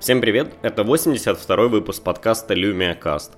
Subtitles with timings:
[0.00, 3.32] Всем привет, это 82 выпуск подкаста Lumia Cast.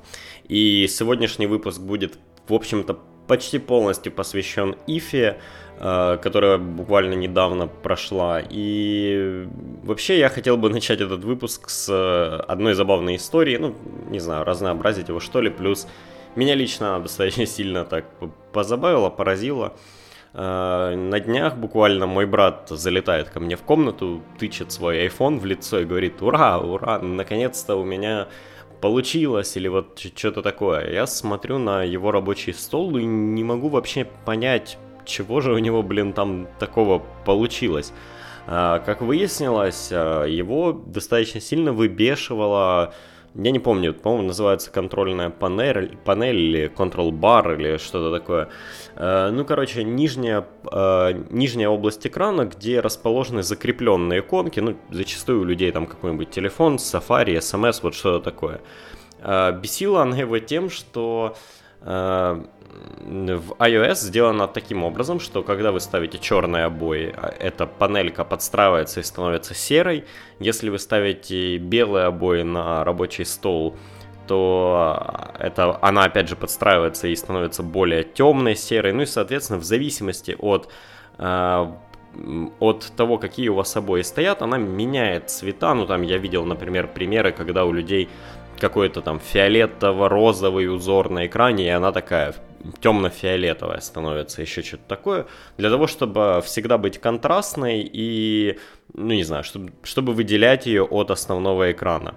[0.46, 5.40] И сегодняшний выпуск будет, в общем-то, почти полностью посвящен Ифе,
[5.78, 8.42] э, которая буквально недавно прошла.
[8.46, 9.48] И
[9.84, 11.88] вообще я хотел бы начать этот выпуск с
[12.46, 13.74] одной забавной истории, ну,
[14.10, 15.86] не знаю, разнообразить его что ли, плюс
[16.36, 18.04] меня лично она достаточно сильно так
[18.52, 19.72] позабавила, поразила.
[20.32, 25.44] Э, на днях буквально мой брат залетает ко мне в комнату, тычет свой iPhone в
[25.44, 28.28] лицо и говорит, ура, ура, наконец-то у меня
[28.80, 30.90] получилось, или вот что-то такое.
[30.90, 35.82] Я смотрю на его рабочий стол и не могу вообще понять, чего же у него,
[35.82, 37.92] блин, там такого получилось.
[38.46, 42.94] Э, как выяснилось, э, его достаточно сильно выбешивало
[43.34, 46.72] я не помню, по-моему, называется контрольная панель, панель или
[47.12, 48.48] bar или что-то такое.
[48.96, 55.44] Э, ну, короче, нижняя, э, нижняя область экрана, где расположены закрепленные иконки, ну, зачастую у
[55.44, 58.60] людей там какой-нибудь телефон, Safari, SMS, вот что-то такое.
[59.20, 61.36] Э, бесила она его тем, что
[63.00, 69.00] в iOS сделано таким образом, что когда вы ставите черные обои, а эта панелька подстраивается
[69.00, 70.04] и становится серой.
[70.38, 73.76] Если вы ставите белые обои на рабочий стол,
[74.26, 78.92] то это, она опять же подстраивается и становится более темной, серой.
[78.92, 80.68] Ну и, соответственно, в зависимости от
[81.18, 81.72] э,
[82.58, 85.74] от того, какие у вас обои стоят, она меняет цвета.
[85.74, 88.08] Ну, там я видел, например, примеры, когда у людей
[88.60, 92.34] какой-то там фиолетово-розовый узор на экране, и она такая
[92.80, 98.58] темно-фиолетовая становится, еще что-то такое, для того, чтобы всегда быть контрастной и,
[98.94, 102.14] ну не знаю, чтобы, чтобы выделять ее от основного экрана.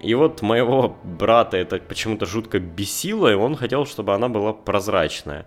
[0.00, 5.46] И вот моего брата это почему-то жутко бесило, и он хотел, чтобы она была прозрачная.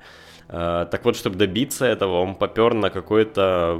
[0.53, 3.79] Э, так вот, чтобы добиться этого, он попер на какой-то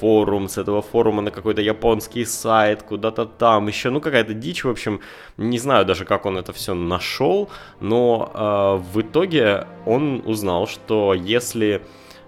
[0.00, 4.68] форум, с этого форума на какой-то японский сайт, куда-то там, еще, ну, какая-то дичь, в
[4.68, 5.00] общем,
[5.36, 7.48] не знаю даже, как он это все нашел,
[7.80, 11.82] но э, в итоге он узнал, что если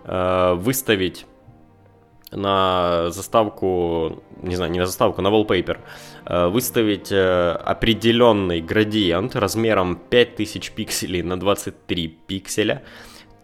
[0.04, 1.26] э, выставить
[2.32, 5.78] на заставку, не знаю, не на заставку, на wallpaper,
[6.26, 12.82] э, выставить э, определенный градиент размером 5000 пикселей на 23 пикселя,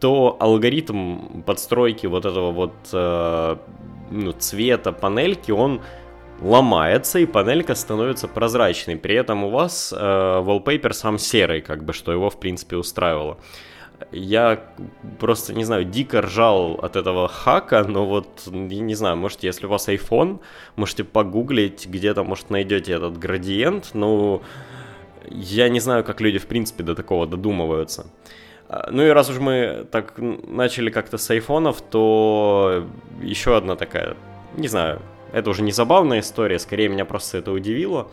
[0.01, 3.57] то алгоритм подстройки вот этого вот э,
[4.11, 5.81] ну, цвета панельки, он
[6.41, 8.97] ломается, и панелька становится прозрачной.
[8.97, 13.39] При этом у вас э, wallpaper сам серый, как бы, что его, в принципе, устраивало.
[14.13, 14.63] Я
[15.19, 19.71] просто, не знаю, дико ржал от этого хака, но вот, не знаю, может, если у
[19.71, 20.41] вас iPhone,
[20.77, 24.43] можете погуглить, где-то, может, найдете этот градиент, но
[25.31, 28.07] я не знаю, как люди, в принципе, до такого додумываются.
[28.69, 32.87] А, ну и раз уж мы так начали как-то с айфонов, то
[33.23, 34.17] еще одна такая,
[34.57, 35.01] не знаю,
[35.33, 38.09] это уже не забавная история, скорее меня просто это удивило.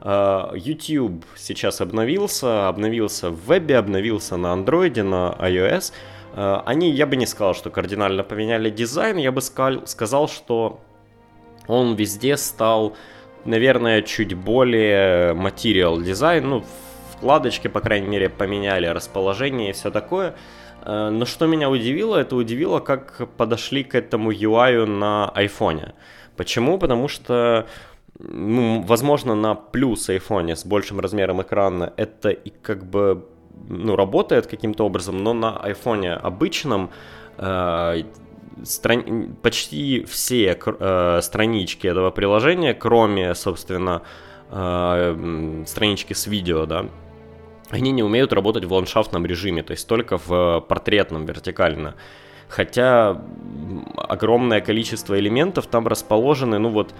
[0.00, 5.92] А, YouTube сейчас обновился, обновился в вебе, обновился на андроиде, на iOS.
[6.34, 10.80] А, они, я бы не сказал, что кардинально поменяли дизайн, я бы сказал, что
[11.66, 12.96] он везде стал,
[13.44, 16.64] наверное, чуть более материал дизайн, ну,
[17.18, 20.34] вкладочки, по крайней мере, поменяли расположение и все такое.
[20.82, 25.94] Э, но что меня удивило, это удивило, как подошли к этому UI на айфоне.
[26.36, 26.78] Почему?
[26.78, 27.66] Потому что
[28.18, 33.24] ну, возможно, на плюс айфоне с большим размером экрана это и как бы
[33.68, 36.90] ну, работает каким-то образом, но на айфоне обычном
[37.36, 38.02] э,
[38.64, 39.36] стран...
[39.42, 44.02] почти все э, странички этого приложения, кроме, собственно,
[44.50, 46.86] э, странички с видео, да,
[47.70, 51.94] они не умеют работать в ландшафтном режиме, то есть только в портретном вертикально.
[52.48, 53.20] Хотя
[53.96, 56.94] огромное количество элементов там расположены, ну вот,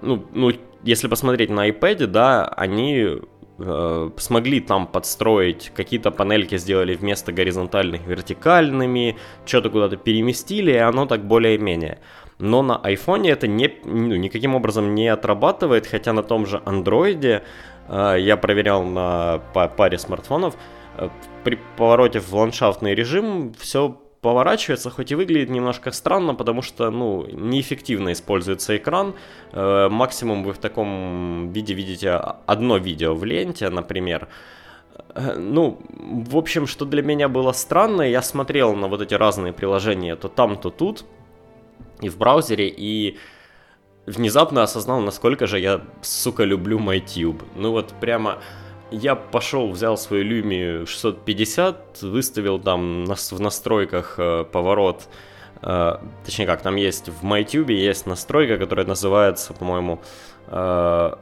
[0.00, 3.18] ну, ну если посмотреть на iPad, да, они
[3.58, 11.04] э, смогли там подстроить, какие-то панельки сделали вместо горизонтальных вертикальными, что-то куда-то переместили, и оно
[11.04, 11.98] так более-менее.
[12.38, 17.20] Но на iPhone это не, ну, никаким образом не отрабатывает, хотя на том же Android
[17.22, 17.40] Э,
[17.88, 20.56] я проверял на паре смартфонов,
[20.96, 21.08] э,
[21.44, 27.26] при повороте в ландшафтный режим все поворачивается, хоть и выглядит немножко странно, потому что, ну,
[27.30, 29.14] неэффективно используется экран.
[29.52, 32.10] Э, максимум вы в таком виде видите
[32.46, 34.28] одно видео в ленте, например.
[35.36, 40.16] Ну, в общем, что для меня было странно, я смотрел на вот эти разные приложения
[40.16, 41.04] то там, то тут,
[42.00, 43.18] и в браузере, и
[44.06, 47.42] внезапно осознал, насколько же я, сука, люблю MyTube.
[47.56, 48.38] Ну вот прямо
[48.90, 55.08] я пошел, взял свою Lumi 650, выставил там в настройках э, поворот,
[55.62, 60.00] э, точнее как, там есть в MyTube есть настройка, которая называется, по-моему,
[60.46, 61.12] э,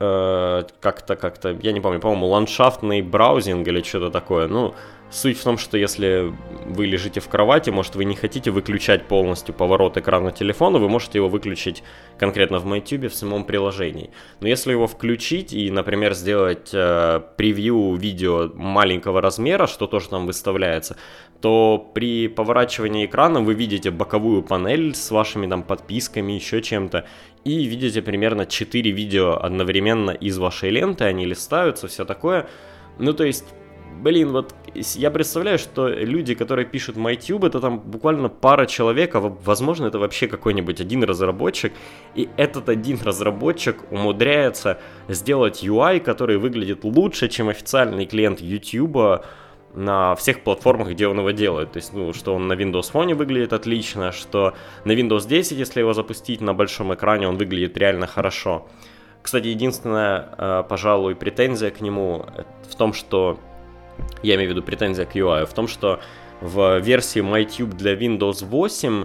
[0.00, 4.48] э, как-то, как-то, я не помню, по-моему, ландшафтный браузинг или что-то такое.
[4.48, 4.74] Ну,
[5.12, 6.32] Суть в том, что если
[6.64, 11.18] вы лежите в кровати, может вы не хотите выключать полностью поворот экрана телефона, вы можете
[11.18, 11.82] его выключить
[12.16, 14.08] конкретно в MyTube в самом приложении.
[14.40, 20.24] Но если его включить и, например, сделать э, превью видео маленького размера, что тоже там
[20.24, 20.96] выставляется,
[21.42, 27.04] то при поворачивании экрана вы видите боковую панель с вашими там подписками, еще чем-то,
[27.44, 32.48] и видите примерно 4 видео одновременно из вашей ленты, они листаются, все такое.
[32.98, 33.44] Ну, то есть
[34.00, 39.20] блин, вот я представляю, что люди, которые пишут MyTube, это там буквально пара человек, а
[39.20, 41.72] возможно это вообще какой-нибудь один разработчик,
[42.14, 44.78] и этот один разработчик умудряется
[45.08, 49.24] сделать UI, который выглядит лучше, чем официальный клиент YouTube
[49.74, 51.72] на всех платформах, где он его делает.
[51.72, 54.54] То есть, ну, что он на Windows Phone выглядит отлично, что
[54.84, 58.68] на Windows 10, если его запустить на большом экране, он выглядит реально хорошо.
[59.22, 62.26] Кстати, единственная, э, пожалуй, претензия к нему
[62.68, 63.38] в том, что
[64.22, 66.00] я имею в виду претензия к UI, в том, что
[66.40, 69.04] в версии MyTube для Windows 8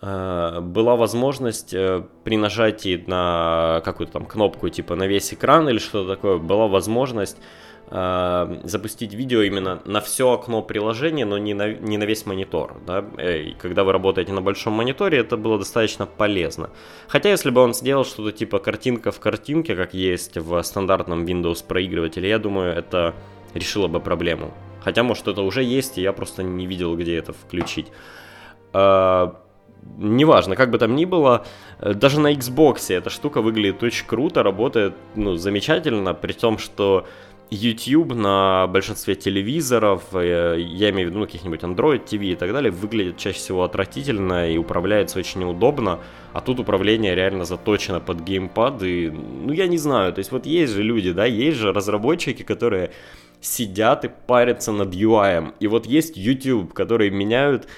[0.00, 5.78] э, была возможность э, при нажатии на какую-то там кнопку типа на весь экран или
[5.78, 7.36] что-то такое, была возможность
[7.90, 12.80] э, запустить видео именно на все окно приложения, но не на, не на весь монитор.
[12.86, 13.04] Да?
[13.22, 16.70] И когда вы работаете на большом мониторе, это было достаточно полезно.
[17.06, 21.62] Хотя если бы он сделал что-то типа картинка в картинке, как есть в стандартном Windows
[21.66, 23.14] проигрывателе, я думаю, это
[23.54, 24.52] решила бы проблему.
[24.80, 27.88] Хотя, может, это уже есть, и я просто не видел, где это включить.
[28.72, 29.36] А,
[29.96, 31.44] неважно, как бы там ни было,
[31.80, 37.06] э, даже на Xbox эта штука выглядит очень круто, работает ну, замечательно, при том, что
[37.50, 42.52] YouTube на большинстве телевизоров, э, я имею в виду ну, каких-нибудь Android TV и так
[42.52, 45.98] далее, выглядит чаще всего отвратительно и управляется очень неудобно,
[46.34, 50.44] а тут управление реально заточено под геймпад, и, ну, я не знаю, то есть вот
[50.44, 52.90] есть же люди, да, есть же разработчики, которые
[53.40, 55.52] сидят и парятся над UI.
[55.60, 57.68] И вот есть YouTube, которые меняют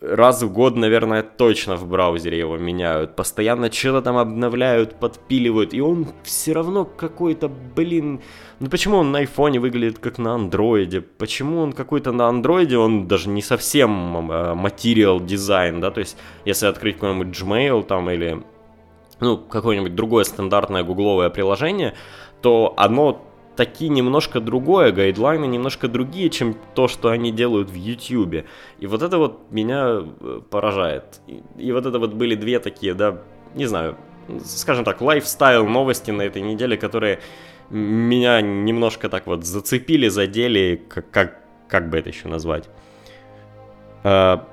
[0.00, 3.16] раз в год, наверное, точно в браузере его меняют.
[3.16, 5.74] Постоянно что-то там обновляют, подпиливают.
[5.74, 8.20] И он все равно какой-то, блин...
[8.60, 11.00] Ну почему он на айфоне выглядит как на андроиде?
[11.00, 15.90] Почему он какой-то на андроиде, он даже не совсем э, материал дизайн, да?
[15.90, 18.42] То есть, если открыть какой-нибудь Gmail там или
[19.20, 21.94] ну, какое-нибудь другое стандартное гугловое приложение,
[22.40, 23.22] то оно
[23.60, 28.46] такие немножко другое, гайдлайны немножко другие, чем то, что они делают в YouTube.
[28.78, 31.20] И вот это вот меня э, поражает.
[31.26, 33.18] И, и вот это вот были две такие, да,
[33.54, 33.98] не знаю,
[34.42, 37.20] скажем так, лайфстайл новости на этой неделе, которые
[37.68, 42.70] меня немножко так вот зацепили, задели, как, как, как бы это еще назвать.
[44.04, 44.48] А,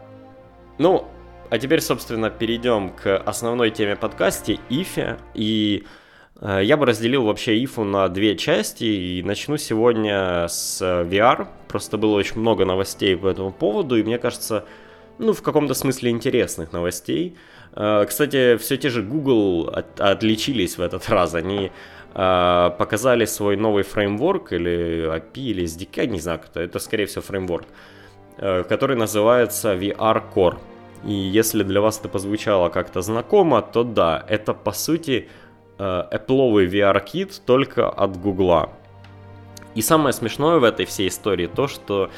[0.80, 1.08] ну,
[1.50, 5.86] а теперь, собственно, перейдем к основной теме подкасте, Ифе, и Э,
[6.42, 11.48] я бы разделил вообще ИФУ на две части и начну сегодня с VR.
[11.68, 14.66] Просто было очень много новостей по этому поводу, и мне кажется,
[15.18, 17.36] ну, в каком-то смысле интересных новостей.
[17.76, 21.34] Э, кстати, все те же Google от, отличились в этот раз.
[21.34, 21.72] Они
[22.14, 27.24] э, показали свой новый фреймворк или API, или SDK, не знаю, кто это, скорее всего,
[27.24, 27.66] фреймворк,
[28.38, 30.58] который называется VR Core.
[31.04, 35.47] И если для вас это позвучало как-то знакомо, то да, это по сути Э,
[35.78, 38.70] Apple VR-кит только от Гугла.
[39.76, 42.10] И самое смешное в этой всей истории то, что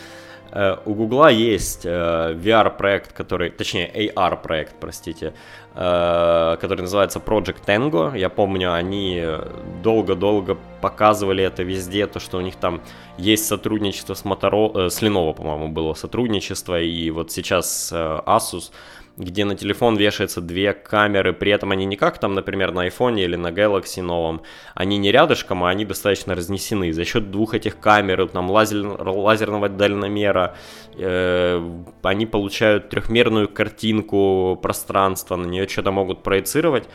[0.52, 5.34] э, у Гугла есть э, VR-проект, который, точнее, AR-проект, простите,
[5.76, 8.18] э, который называется Project Tango.
[8.18, 9.22] Я помню, они
[9.84, 12.82] долго-долго показывали это везде, то, что у них там
[13.18, 18.72] есть сотрудничество с Motorola, э, с Lenovo, по-моему, было сотрудничество, и вот сейчас э, Asus
[19.20, 23.20] где на телефон вешается две камеры, при этом они не как там, например, на iPhone
[23.20, 24.42] или на Galaxy новом,
[24.74, 26.94] они не рядышком, а они достаточно разнесены.
[26.94, 30.56] За счет двух этих камер, там лазер, лазерного дальномера,
[30.98, 31.62] э,
[32.02, 36.88] они получают трехмерную картинку пространства, на нее что-то могут проецировать.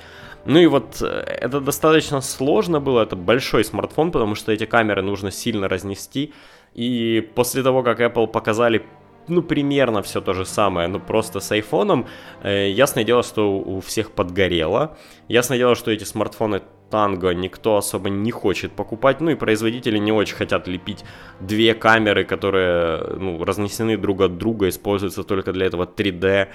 [0.46, 5.02] Ну и вот э, это достаточно сложно было, это большой смартфон, потому что эти камеры
[5.02, 6.32] нужно сильно разнести.
[6.74, 8.84] И после того, как Apple показали
[9.28, 12.06] ну, примерно все то же самое, но просто с айфоном.
[12.42, 14.96] Э, ясное дело, что у всех подгорело.
[15.28, 20.12] Ясное дело, что эти смартфоны Tango никто особо не хочет покупать, ну и производители не
[20.12, 21.04] очень хотят лепить
[21.40, 26.48] две камеры, которые ну, разнесены друг от друга, используются только для этого 3D.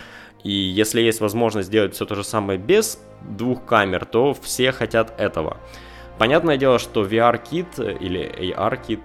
[0.43, 5.19] И если есть возможность сделать все то же самое без двух камер, то все хотят
[5.19, 5.57] этого.
[6.17, 9.01] Понятное дело, что VR-кит или AR-кит,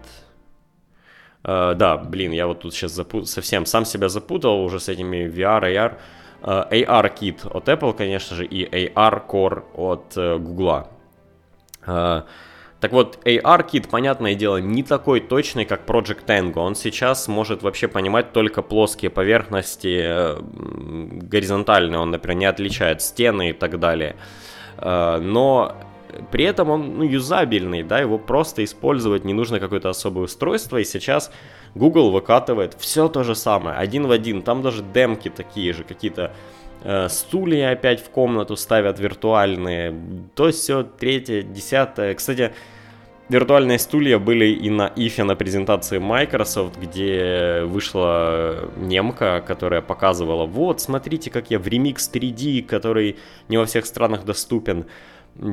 [1.44, 3.28] Uh, да, блин, я вот тут сейчас запут...
[3.28, 5.98] совсем сам себя запутал уже с этими VR, AR.
[6.42, 10.88] Uh, AR-кит от Apple, конечно же, и AR Core от uh, Google.
[11.86, 12.24] Uh,
[12.84, 16.58] Так вот, AR-кит, понятное дело, не такой точный, как Project Tango.
[16.58, 20.36] Он сейчас может вообще понимать только плоские поверхности, э,
[21.30, 24.16] горизонтальные, он, например, не отличает стены и так далее.
[24.76, 25.74] Э, но
[26.30, 30.84] при этом он ну, юзабельный, да, его просто использовать не нужно какое-то особое устройство, и
[30.84, 31.30] сейчас
[31.74, 36.32] Google выкатывает все то же самое, один в один, там даже демки такие же, какие-то
[36.82, 39.94] э, стулья опять в комнату ставят виртуальные,
[40.34, 42.14] то все, третье, десятое.
[42.14, 42.52] Кстати,
[43.28, 50.80] виртуальные стулья были и на ИФе на презентации Microsoft, где вышла немка, которая показывала, вот,
[50.80, 53.16] смотрите, как я в Remix 3D, который
[53.48, 54.86] не во всех странах доступен,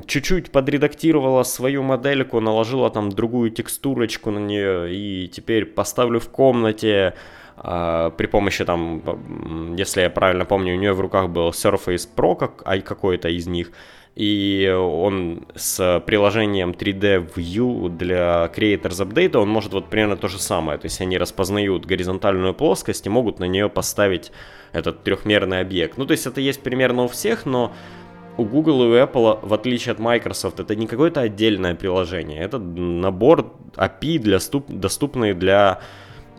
[0.06, 7.16] чуть-чуть подредактировала свою модельку, наложила там другую текстурочку на нее, и теперь поставлю в комнате
[7.58, 12.36] э, при помощи там, если я правильно помню, у нее в руках был Surface Pro
[12.36, 13.72] как, а какой-то из них,
[14.16, 20.38] и он с приложением 3D View для Creators Update, он может вот примерно то же
[20.38, 24.32] самое, то есть они распознают горизонтальную плоскость и могут на нее поставить
[24.74, 25.98] этот трехмерный объект.
[25.98, 27.74] Ну, то есть это есть примерно у всех, но
[28.38, 32.60] у Google и у Apple, в отличие от Microsoft, это не какое-то отдельное приложение, это
[32.60, 35.80] набор API, для ступ, доступный для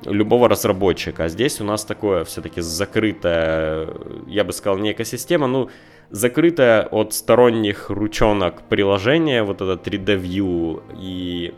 [0.05, 1.25] любого разработчика.
[1.25, 3.89] А здесь у нас такое все-таки закрытое,
[4.27, 5.71] я бы сказал, не экосистема, ну,
[6.11, 11.55] закрытое от сторонних ручонок приложение, вот это 3D View и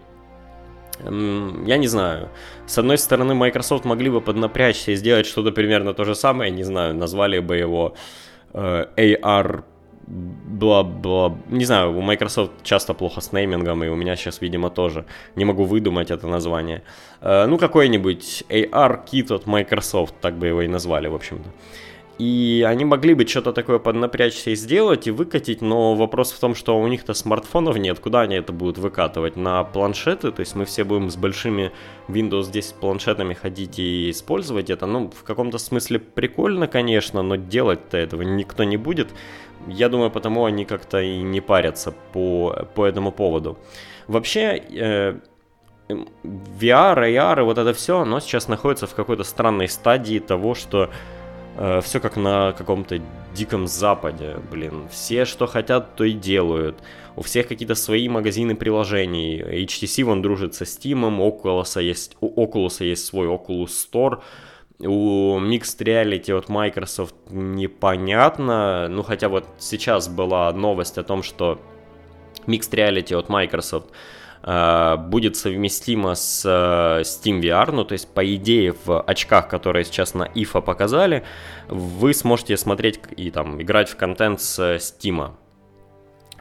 [1.00, 2.28] я не знаю.
[2.66, 6.62] С одной стороны, Microsoft могли бы поднапрячься и сделать что-то примерно то же самое, не
[6.62, 7.94] знаю, назвали бы его
[8.52, 9.64] э, AR
[10.06, 11.36] бла-бла.
[11.48, 15.04] Не знаю, у Microsoft часто плохо с неймингом, и у меня сейчас, видимо, тоже.
[15.36, 16.82] Не могу выдумать это название.
[17.20, 21.50] Э, ну, какой-нибудь AR-кит от Microsoft, так бы его и назвали, в общем-то.
[22.18, 26.54] И они могли бы что-то такое поднапрячься и сделать, и выкатить, но вопрос в том,
[26.54, 29.34] что у них-то смартфонов нет, куда они это будут выкатывать?
[29.34, 30.30] На планшеты?
[30.30, 31.72] То есть мы все будем с большими
[32.06, 34.86] Windows 10 планшетами ходить и использовать это?
[34.86, 39.08] Ну, в каком-то смысле прикольно, конечно, но делать-то этого никто не будет.
[39.66, 43.58] Я думаю, потому они как-то и не парятся по, по этому поводу.
[44.06, 45.18] Вообще, э,
[45.88, 50.90] VR, AR и вот это все, оно сейчас находится в какой-то странной стадии того, что
[51.56, 53.00] э, все как на каком-то
[53.34, 54.88] диком западе, блин.
[54.90, 56.76] Все, что хотят, то и делают.
[57.16, 59.42] У всех какие-то свои магазины приложений.
[59.42, 64.20] HTC вон дружит со Steam, Oculus есть, у Oculus есть свой Oculus Store,
[64.80, 71.60] у Mixed Reality от Microsoft непонятно, ну хотя вот сейчас была новость о том, что
[72.46, 73.90] Mixed Reality от Microsoft
[74.44, 80.12] будет совместимо с э, Steam VR, ну то есть по идее в очках, которые сейчас
[80.12, 81.24] на IFA показали,
[81.68, 85.32] вы сможете смотреть и там играть в контент с Steam.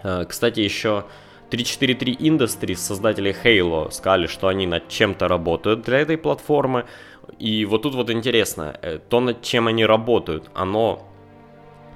[0.04, 1.06] Э, кстати, еще
[1.50, 6.86] 343 Industries, создатели Halo, сказали, что они над чем-то работают для этой платформы.
[7.40, 11.08] И вот тут вот интересно, э, то, над чем они работают, оно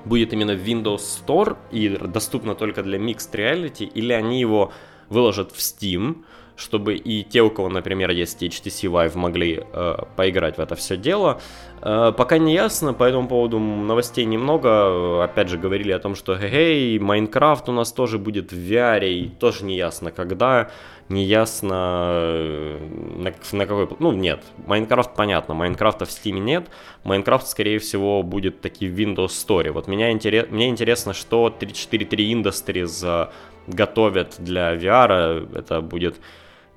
[0.06, 4.72] будет именно в Windows Store и доступно только для Mixed Reality, или они его
[5.10, 6.24] выложат в Steam,
[6.58, 10.98] чтобы и те, у кого, например, есть HTC Vive, могли э, поиграть в это все
[10.98, 11.40] дело.
[11.82, 15.24] Э, пока не ясно, по этому поводу новостей немного.
[15.24, 19.30] Опять же, говорили о том, что эй, Майнкрафт у нас тоже будет в VR, и
[19.30, 20.72] тоже не ясно когда,
[21.10, 22.80] не ясно э,
[23.18, 23.88] на, на какой...
[24.00, 26.70] Ну, нет, Майнкрафт понятно, Майнкрафта в Steam нет,
[27.04, 29.72] Майнкрафт, скорее всего, будет таки в Windows Store.
[29.72, 30.48] Вот меня интерес...
[30.50, 33.30] мне интересно, что 343 Industries
[33.68, 36.16] готовят для VR, это будет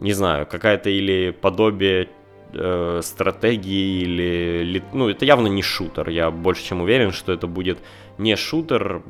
[0.01, 2.09] не знаю, какая-то или подобие
[2.55, 4.83] э, стратегии или...
[4.95, 6.09] Ну, это явно не шутер.
[6.09, 7.79] Я больше чем уверен, что это будет
[8.17, 9.03] не шутер,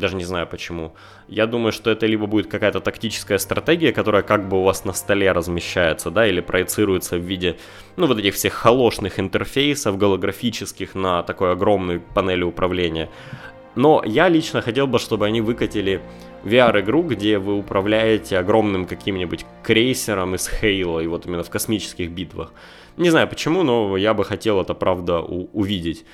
[0.00, 0.94] даже не знаю почему.
[1.26, 4.92] Я думаю, что это либо будет какая-то тактическая стратегия, которая как бы у вас на
[4.92, 7.56] столе размещается, да, или проецируется в виде,
[7.96, 13.08] ну, вот этих всех холошных интерфейсов голографических на такой огромной панели управления.
[13.74, 16.00] Но я лично хотел бы, чтобы они выкатили
[16.48, 22.52] VR-игру, где вы управляете огромным каким-нибудь крейсером из Хейла, и вот именно в космических битвах.
[22.96, 26.04] Не знаю почему, но я бы хотел это, правда, увидеть.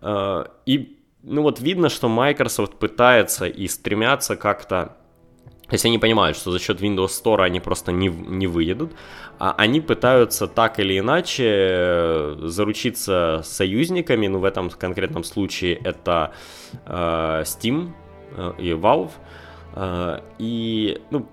[0.00, 4.96] А, и, ну вот видно, что Microsoft пытается и стремятся как-то
[5.66, 8.92] то есть они понимают, что за счет Windows Store они просто не, не выедут,
[9.38, 16.32] а они пытаются так или иначе э, заручиться союзниками, ну в этом конкретном случае это
[16.84, 17.92] э, Steam
[18.36, 19.12] э, и Valve,
[20.38, 21.26] и, ну,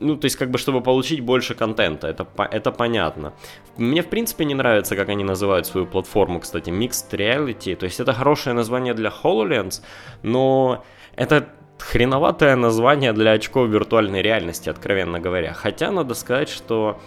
[0.00, 3.32] ну, то есть, как бы, чтобы получить больше контента, это, это понятно.
[3.76, 8.00] Мне, в принципе, не нравится, как они называют свою платформу, кстати, Mixed Reality, то есть,
[8.00, 9.82] это хорошее название для HoloLens,
[10.22, 10.84] но
[11.16, 15.52] это хреноватое название для очков виртуальной реальности, откровенно говоря.
[15.52, 17.00] Хотя надо сказать, что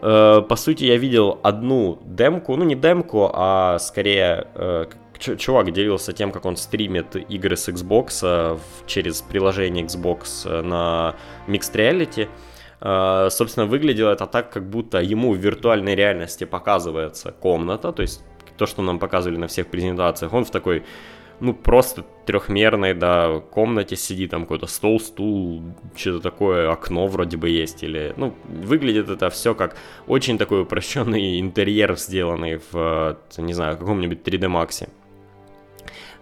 [0.00, 4.86] э, по сути я видел одну демку, ну не демку, а скорее э,
[5.18, 11.16] чувак делился тем, как он стримит игры с Xbox э, через приложение Xbox э, на
[11.46, 12.28] Mixed Reality.
[12.80, 18.22] Э, собственно, выглядело это так, как будто ему в виртуальной реальности показывается комната, то есть
[18.56, 20.32] то, что нам показывали на всех презентациях.
[20.32, 20.84] Он в такой
[21.40, 25.62] ну, просто трехмерной, да, комнате сидит, там какой-то стол, стул,
[25.94, 31.40] что-то такое, окно вроде бы есть, или, ну, выглядит это все как очень такой упрощенный
[31.40, 34.88] интерьер, сделанный в, не знаю, каком-нибудь 3D Max.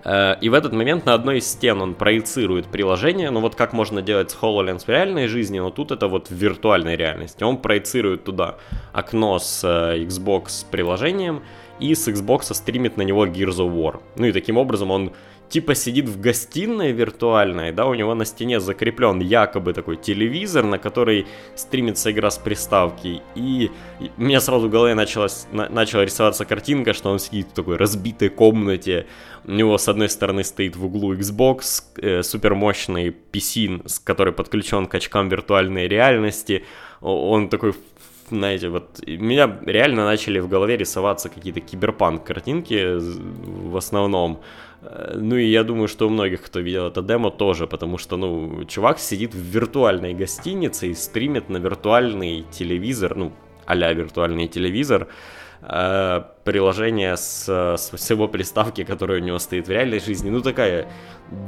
[0.07, 3.73] Э, и в этот момент на одной из стен он проецирует приложение, ну вот как
[3.73, 7.43] можно делать с HoloLens в реальной жизни, но тут это вот в виртуальной реальности.
[7.43, 8.57] Он проецирует туда
[8.93, 11.43] окно с э, Xbox приложением,
[11.81, 14.01] и с Xbox стримит на него Gears of War.
[14.17, 15.13] Ну и таким образом он
[15.49, 20.79] типа сидит в гостиной виртуальной, да, у него на стене закреплен якобы такой телевизор, на
[20.79, 23.71] который стримится игра с приставки, и
[24.17, 27.77] у меня сразу в голове началась, на, начала рисоваться картинка, что он сидит в такой
[27.77, 29.07] разбитой комнате,
[29.45, 34.95] у него с одной стороны стоит в углу Xbox, э, супермощный PC, который подключен к
[34.95, 36.65] очкам виртуальной реальности,
[37.01, 37.75] он такой
[38.31, 44.41] знаете, вот меня реально начали в голове рисоваться какие-то киберпанк картинки в основном.
[44.83, 48.17] Э, ну и я думаю, что у многих, кто видел это демо, тоже, потому что,
[48.17, 53.33] ну, чувак сидит в виртуальной гостинице и стримит на виртуальный телевизор, ну,
[53.67, 55.09] а-ля виртуальный телевизор,
[55.63, 60.31] э, приложение с, с, с его приставки, которая у него стоит в реальной жизни.
[60.31, 60.89] Ну, такая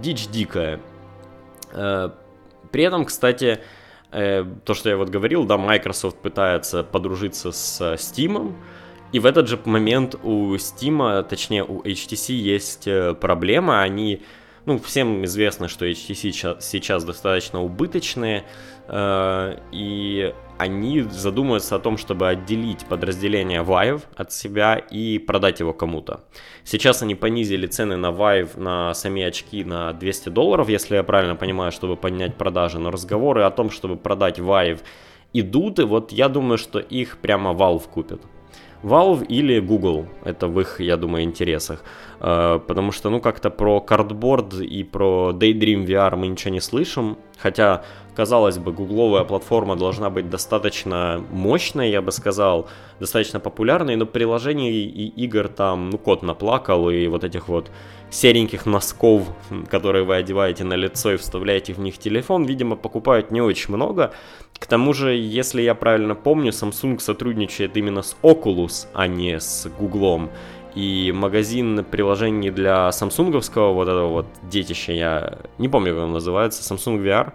[0.02, 0.80] дичь дикая.
[1.72, 2.10] Э,
[2.70, 3.60] при этом, кстати,
[4.10, 8.54] то, что я вот говорил, да, Microsoft пытается подружиться с Steam,
[9.12, 14.22] и в этот же момент у Steam, точнее у HTC есть э, проблема, они,
[14.66, 18.44] ну, всем известно, что HTC сейчас достаточно убыточные,
[18.86, 25.72] э, и они задумываются о том, чтобы отделить подразделение Vive от себя и продать его
[25.72, 26.20] кому-то.
[26.64, 31.34] Сейчас они понизили цены на Vive, на сами очки на 200 долларов, если я правильно
[31.34, 34.80] понимаю, чтобы поднять продажи, но разговоры о том, чтобы продать Vive
[35.32, 38.20] идут, и вот я думаю, что их прямо Valve купит.
[38.82, 40.06] Valve или Google.
[40.24, 41.82] Это в их, я думаю, интересах.
[42.20, 47.16] Э, потому что, ну, как-то про Cardboard и про Daydream VR мы ничего не слышим.
[47.38, 47.82] Хотя,
[48.18, 52.66] казалось бы, гугловая платформа должна быть достаточно мощной, я бы сказал,
[52.98, 57.70] достаточно популярной, но приложений и игр там, ну, кот наплакал, и вот этих вот
[58.10, 59.22] сереньких носков,
[59.70, 64.10] которые вы одеваете на лицо и вставляете в них телефон, видимо, покупают не очень много.
[64.58, 69.70] К тому же, если я правильно помню, Samsung сотрудничает именно с Oculus, а не с
[69.78, 70.22] Google.
[70.74, 76.74] И магазин приложений для самсунговского вот этого вот детища, я не помню, как он называется,
[76.74, 77.32] Samsung VR,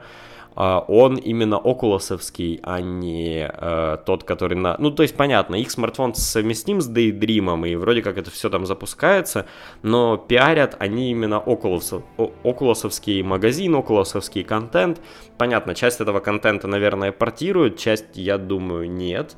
[0.55, 4.75] он именно окулосовский, а не э, тот, который на...
[4.77, 8.65] Ну, то есть, понятно, их смартфон совместим с Daydream, и вроде как это все там
[8.65, 9.45] запускается,
[9.81, 12.03] но пиарят они именно окулосов...
[12.43, 15.01] окулосовский магазин, окулосовский контент.
[15.37, 19.35] Понятно, часть этого контента, наверное, портируют, часть, я думаю, нет.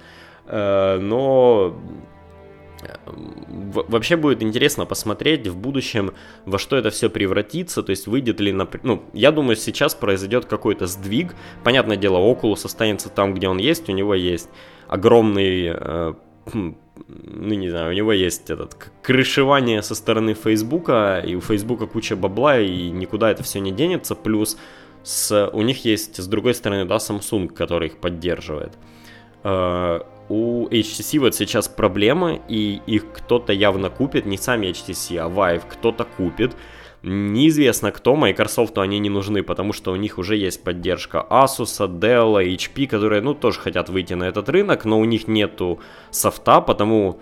[0.48, 1.76] Э, но
[3.88, 6.14] вообще будет интересно посмотреть в будущем,
[6.46, 8.68] во что это все превратится, то есть выйдет ли, на...
[8.84, 13.90] ну, я думаю, сейчас произойдет какой-то сдвиг, понятное дело, Oculus останется там, где он есть,
[13.90, 14.50] у него есть
[14.88, 16.14] огромный, э,
[16.46, 21.88] хм, ну, не знаю, у него есть этот крышевание со стороны Фейсбука, и у Фейсбука
[21.88, 24.58] куча бабла, и никуда это все не денется, плюс
[25.04, 28.74] с, у них есть, с другой стороны, да, Samsung, который их поддерживает.
[29.44, 35.30] Э, у HTC вот сейчас проблемы, и их кто-то явно купит, не сами HTC, а
[35.30, 36.56] Vive кто-то купит.
[37.04, 42.44] Неизвестно кто, Microsoft они не нужны, потому что у них уже есть поддержка Asus, Dell,
[42.44, 47.22] HP, которые, ну, тоже хотят выйти на этот рынок, но у них нету софта, потому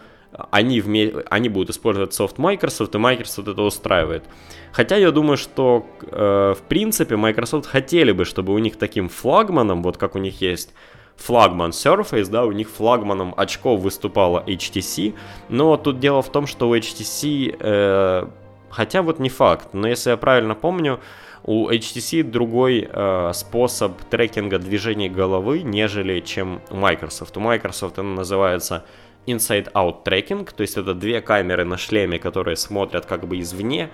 [0.51, 1.13] они, вме...
[1.29, 4.23] они будут использовать софт Microsoft, и Microsoft это устраивает.
[4.71, 9.83] Хотя я думаю, что, э, в принципе, Microsoft хотели бы, чтобы у них таким флагманом,
[9.83, 10.73] вот как у них есть
[11.17, 15.15] флагман Surface, да, у них флагманом очков выступала HTC,
[15.49, 18.28] но тут дело в том, что у HTC, э,
[18.69, 20.99] хотя вот не факт, но если я правильно помню,
[21.43, 27.36] у HTC другой э, способ трекинга движений головы, нежели чем у Microsoft.
[27.36, 28.86] У Microsoft это называется
[29.28, 33.89] Inside-Out Tracking, то есть это две камеры на шлеме, которые смотрят как бы извне,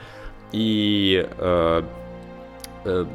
[0.52, 1.84] и Э,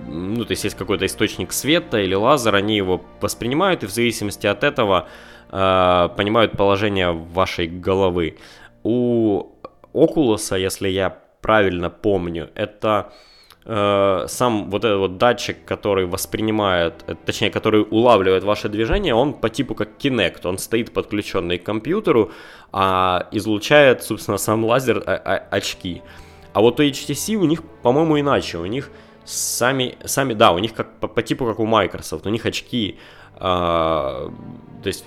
[0.09, 4.47] ну, то есть есть какой-то источник света или лазер, они его воспринимают и в зависимости
[4.47, 5.09] от этого
[5.51, 8.37] э, понимают положение вашей головы.
[8.83, 9.47] У
[9.93, 13.13] Oculus, если я правильно помню, это
[13.65, 19.35] э, сам вот этот вот датчик, который воспринимает, э, точнее, который улавливает ваше движение, он
[19.35, 22.33] по типу как Kinect, он стоит подключенный к компьютеру,
[22.73, 26.03] а излучает, собственно, сам лазер а, а, очки.
[26.53, 28.91] А вот у HTC у них, по-моему, иначе, у них
[29.25, 32.99] сами, сами, да, у них как по, по типу как у Microsoft, у них очки,
[33.37, 34.33] а,
[34.83, 35.05] то есть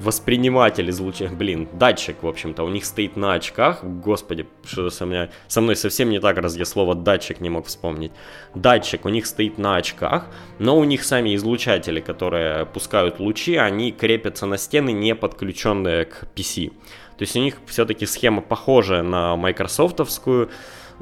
[0.00, 5.30] восприниматель излучения, блин, датчик, в общем-то, у них стоит на очках, господи, что со, меня,
[5.46, 8.12] со мной совсем не так, раз я слово датчик не мог вспомнить.
[8.54, 10.26] Датчик у них стоит на очках,
[10.58, 16.24] но у них сами излучатели, которые пускают лучи, они крепятся на стены, не подключенные к
[16.34, 16.70] PC.
[17.18, 20.50] То есть у них все-таки схема похожая на майкрософтовскую,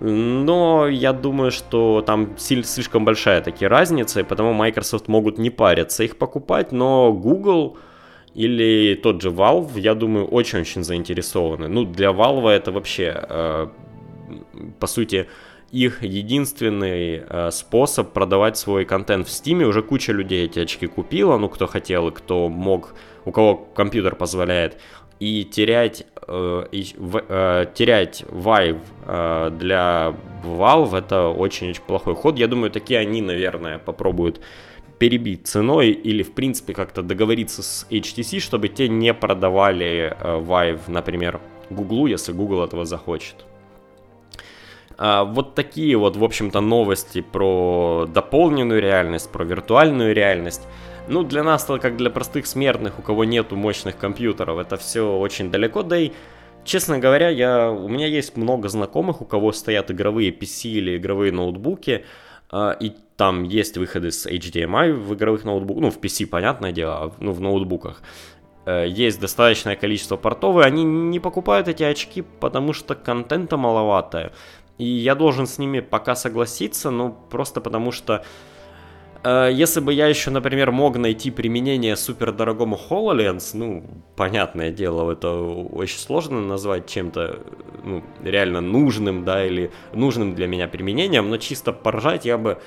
[0.01, 6.05] но я думаю, что там слишком большая такие разница, и потому Microsoft могут не париться
[6.05, 7.77] их покупать, но Google
[8.35, 11.69] или тот же Valve, я думаю, очень-очень заинтересованы.
[11.69, 13.69] Ну, для Valve это вообще, э,
[14.79, 15.27] по сути,
[15.73, 19.65] их единственный э, способ продавать свой контент в Steam.
[19.65, 24.15] Уже куча людей эти очки купила, ну, кто хотел и кто мог, у кого компьютер
[24.15, 24.79] позволяет.
[25.21, 26.87] И терять, э, и,
[27.29, 32.39] э, терять Vive э, для Valve это очень-очень плохой ход.
[32.39, 34.41] Я думаю, такие они, наверное, попробуют
[34.99, 40.81] перебить ценой или, в принципе, как-то договориться с HTC, чтобы те не продавали э, Vive,
[40.89, 43.45] например, Google, если Google этого захочет.
[44.99, 50.63] А, вот такие вот, в общем-то, новости про дополненную реальность, про виртуальную реальность.
[51.11, 55.51] Ну, для нас, как для простых смертных, у кого нету мощных компьютеров, это все очень
[55.51, 56.13] далеко, да и
[56.65, 61.33] Честно говоря, я, у меня есть много знакомых, у кого стоят игровые PC или игровые
[61.33, 62.05] ноутбуки,
[62.51, 66.95] а, и там есть выходы с HDMI в игровых ноутбуках, ну, в PC, понятное дело,
[66.95, 68.03] а ну, в ноутбуках.
[68.67, 74.33] Э, есть достаточное количество портов, и они не покупают эти очки, потому что контента маловато.
[74.77, 78.25] И я должен с ними пока согласиться, ну, просто потому что Э,
[79.53, 83.85] если бы я еще, например, мог найти применение супердорогому HoloLens, ну,
[84.17, 87.41] понятное дело, это очень сложно назвать чем-то
[87.85, 92.59] ну, реально нужным, да, или нужным для меня применением, но чисто поржать я бы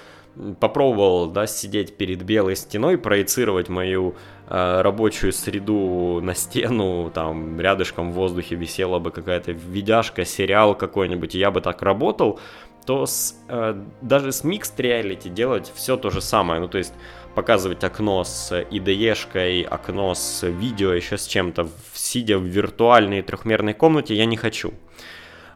[0.59, 4.15] попробовал, да, сидеть перед белой стеной, проецировать мою
[4.47, 11.35] э, рабочую среду на стену, там, рядышком в воздухе висела бы какая-то видяшка, сериал какой-нибудь,
[11.35, 12.39] и я бы так работал,
[12.85, 16.59] то с, э, даже с Mixed Reality делать все то же самое.
[16.59, 16.93] Ну, то есть
[17.35, 24.15] показывать окно с IDE-шкой, окно с видео, еще с чем-то, сидя в виртуальной трехмерной комнате,
[24.15, 24.73] я не хочу.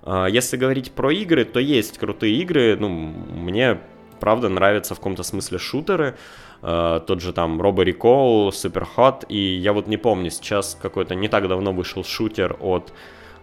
[0.03, 2.77] Э, если говорить про игры, то есть крутые игры.
[2.79, 3.79] Ну, мне,
[4.19, 6.15] правда, нравятся в каком-то смысле шутеры.
[6.61, 11.13] Uh, тот же там Robo Recall, Super Hot, и я вот не помню, сейчас какой-то
[11.13, 12.91] не так давно вышел шутер от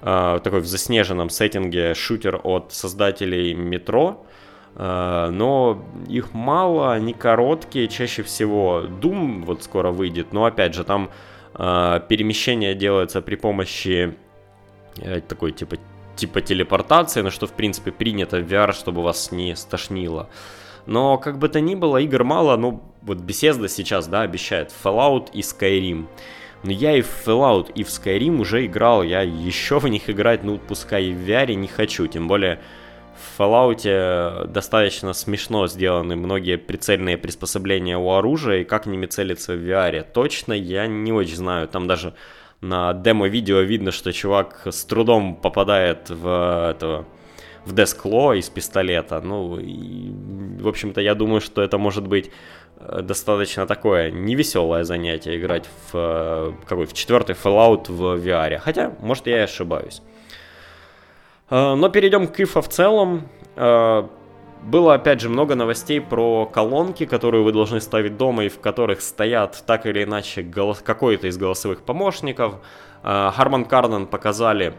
[0.02, 4.26] такой в заснеженном сеттинге шутер от создателей метро.
[4.74, 10.84] Э, но их мало, они короткие, чаще всего Doom вот скоро выйдет, но опять же
[10.84, 11.10] там
[11.54, 14.14] э, перемещение делается при помощи
[14.98, 15.76] э, такой типа
[16.16, 20.28] типа телепортации, на что в принципе принято в VR, чтобы вас не стошнило.
[20.84, 25.30] Но как бы то ни было, игр мало, ну вот Bethesda сейчас, да, обещает Fallout
[25.32, 26.06] и Skyrim.
[26.62, 30.44] Но я и в Fallout, и в Skyrim уже играл, я еще в них играть,
[30.44, 32.60] ну, пускай и в VR не хочу, тем более
[33.16, 39.58] в Fallout достаточно смешно сделаны многие прицельные приспособления у оружия, и как ними целиться в
[39.58, 40.06] VR.
[40.12, 42.14] Точно я не очень знаю, там даже
[42.60, 47.06] на демо-видео видно, что чувак с трудом попадает в этого
[47.64, 49.20] в Дескло из пистолета.
[49.20, 50.10] Ну, и,
[50.60, 55.94] в общем-то, я думаю, что это может быть Э, достаточно такое невеселое занятие играть в
[55.94, 58.58] э, какой в четвертый Fallout в VR.
[58.58, 60.02] Хотя, может, я и ошибаюсь.
[61.50, 63.28] Э, но перейдем к IFA в целом.
[64.62, 69.00] Было, опять же, много новостей про колонки, которые вы должны ставить дома и в которых
[69.02, 70.78] стоят так или иначе голос...
[70.78, 72.54] какой-то из голосовых помощников.
[73.02, 74.72] Харман Карден показали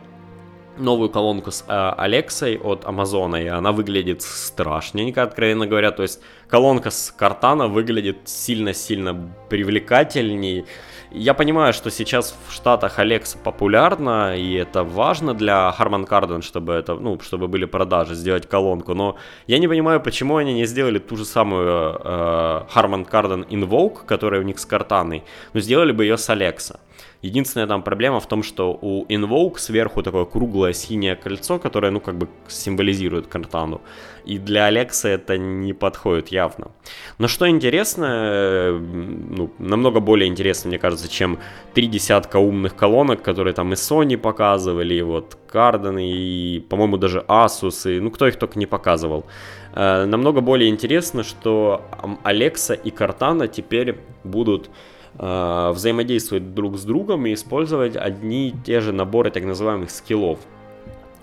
[0.77, 5.91] новую колонку с э, Алексой от Амазона, и она выглядит страшненько, откровенно говоря.
[5.91, 9.15] То есть колонка с картана выглядит сильно-сильно
[9.49, 10.65] привлекательней.
[11.11, 16.73] Я понимаю, что сейчас в Штатах Alexa популярна, и это важно для Harman Kardon, чтобы
[16.73, 20.97] это, ну, чтобы были продажи, сделать колонку, но я не понимаю, почему они не сделали
[20.97, 26.03] ту же самую э, Harman Kardon Invoke, которая у них с картаной, но сделали бы
[26.03, 26.79] ее с Alexa.
[27.23, 32.01] Единственная там проблема в том, что у Invoke сверху такое круглое синее кольцо, которое, ну,
[32.01, 33.81] как бы символизирует Картану.
[34.25, 36.71] И для Алекса это не подходит явно.
[37.19, 41.39] Но что интересно, ну, намного более интересно, мне кажется, чем
[41.73, 47.19] три десятка умных колонок, которые там и Sony показывали, и вот Cardon, и, по-моему, даже
[47.29, 49.25] Asus, и, ну, кто их только не показывал.
[49.73, 51.81] Э, намного более интересно, что
[52.25, 54.69] Alexa и Cortana теперь будут
[55.17, 60.39] э, взаимодействовать друг с другом и использовать одни и те же наборы так называемых скиллов.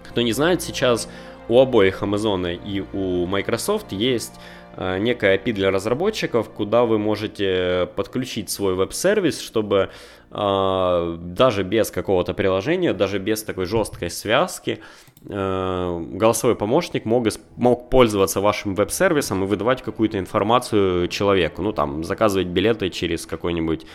[0.09, 1.09] Кто не знает, сейчас
[1.49, 4.35] у обоих Amazon и у Microsoft есть
[4.77, 9.91] э, некая API для разработчиков, куда вы можете подключить свой веб-сервис, чтобы э,
[10.31, 14.81] даже без какого-то приложения, даже без такой жесткой связки,
[15.29, 21.63] э, голосовой помощник мог, мог пользоваться вашим веб-сервисом и выдавать какую-то информацию человеку.
[21.63, 23.87] Ну, там, заказывать билеты через какой-нибудь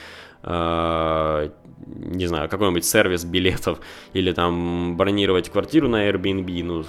[1.88, 3.80] не знаю, какой-нибудь сервис билетов
[4.14, 6.84] или там бронировать квартиру на Airbnb, ну,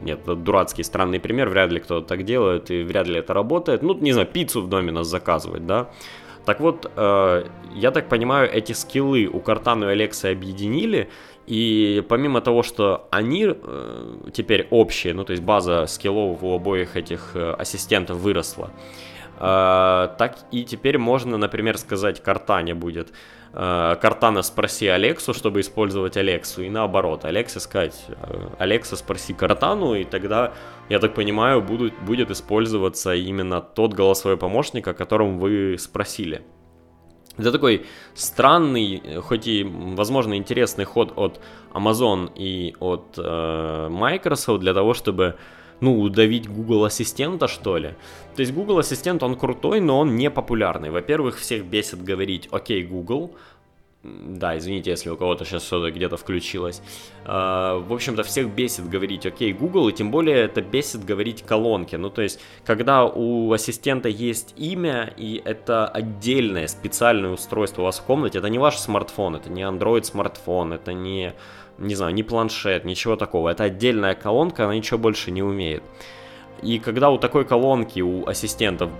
[0.00, 3.82] нет, это дурацкий странный пример, вряд ли кто-то так делает и вряд ли это работает,
[3.82, 5.90] ну, не знаю, пиццу в доме нас заказывать, да,
[6.44, 11.08] так вот, э, я так понимаю, эти скиллы у Картану и Алекса объединили,
[11.46, 16.96] и помимо того, что они э, теперь общие, ну то есть база скиллов у обоих
[16.96, 18.70] этих э, ассистентов выросла,
[19.38, 23.12] э, так и теперь можно, например, сказать Картане будет,
[23.52, 30.04] Картана спроси Алексу, чтобы использовать Алексу, и наоборот, Алексе сказать, э, Алекса спроси Картану, и
[30.04, 30.52] тогда,
[30.88, 36.42] я так понимаю, будут, будет использоваться именно тот голосовой помощник, о котором вы спросили.
[37.38, 41.40] Это такой странный, хоть и, возможно, интересный ход от
[41.72, 45.36] Amazon и от э, Microsoft для того, чтобы
[45.80, 47.94] ну, удавить Google Ассистента, что ли.
[48.36, 50.90] То есть Google Ассистент, он крутой, но он не популярный.
[50.90, 53.34] Во-первых, всех бесит говорить «Окей, Google»,
[54.02, 56.80] да, извините, если у кого-то сейчас что-то где-то включилось.
[57.26, 61.96] Uh, в общем-то, всех бесит говорить «Окей, Google», и тем более это бесит говорить колонки.
[61.96, 67.98] Ну, то есть, когда у ассистента есть имя, и это отдельное специальное устройство у вас
[67.98, 71.34] в комнате, это не ваш смартфон, это не Android смартфон, это не
[71.80, 73.48] не знаю, ни планшет, ничего такого.
[73.48, 75.82] Это отдельная колонка, она ничего больше не умеет.
[76.62, 78.90] И когда у такой колонки, у ассистентов,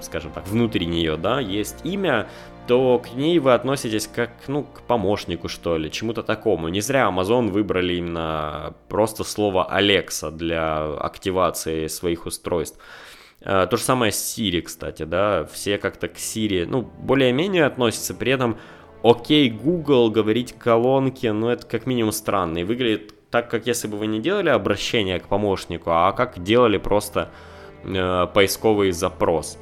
[0.00, 2.28] скажем так, внутри нее, да, есть имя,
[2.66, 6.68] то к ней вы относитесь как, ну, к помощнику, что ли, чему-то такому.
[6.68, 12.78] Не зря Amazon выбрали именно просто слово Alexa для активации своих устройств.
[13.40, 18.14] Э, то же самое с Siri, кстати, да, все как-то к Siri, ну, более-менее относятся,
[18.14, 18.58] при этом
[19.02, 22.58] окей, Google, говорить колонке, ну это как минимум странно.
[22.58, 26.78] И выглядит так, как если бы вы не делали обращение к помощнику, а как делали
[26.78, 27.30] просто
[27.84, 29.58] э, поисковый запрос.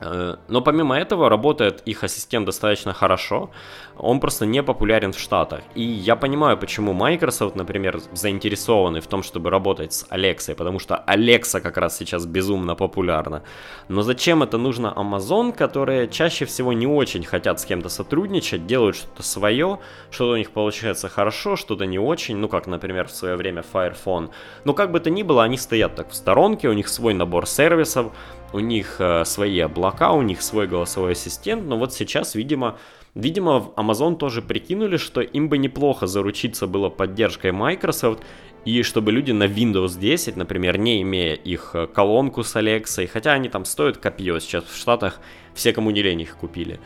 [0.00, 3.50] Э, но помимо этого работает их ассистент достаточно хорошо,
[3.98, 5.60] он просто не популярен в Штатах.
[5.74, 11.02] И я понимаю, почему Microsoft, например, заинтересованы в том, чтобы работать с Alexa, потому что
[11.06, 13.42] Alexa как раз сейчас безумно популярна.
[13.88, 18.96] Но зачем это нужно Amazon, которые чаще всего не очень хотят с кем-то сотрудничать, делают
[18.96, 19.78] что-то свое,
[20.10, 23.96] что-то у них получается хорошо, что-то не очень, ну как, например, в свое время Fire
[24.04, 24.30] Phone.
[24.64, 27.46] Но как бы то ни было, они стоят так в сторонке, у них свой набор
[27.46, 28.12] сервисов,
[28.52, 32.78] у них э, свои облака, у них свой голосовой ассистент, но вот сейчас, видимо,
[33.14, 38.22] видимо, в Amazon тоже прикинули, что им бы неплохо заручиться было поддержкой Microsoft,
[38.64, 43.32] и чтобы люди на Windows 10, например, не имея их э, колонку с Alexa, хотя
[43.32, 45.20] они там стоят копье, сейчас в Штатах
[45.54, 46.80] все, кому не лень, их купили.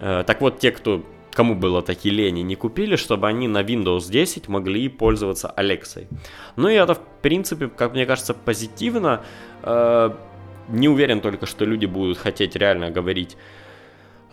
[0.00, 4.10] Э, так вот, те, кто кому было такие лени, не купили, чтобы они на Windows
[4.10, 6.06] 10 могли пользоваться Alexa.
[6.56, 9.22] Ну и это, в принципе, как мне кажется, позитивно.
[9.62, 13.36] Не уверен только, что люди будут хотеть реально говорить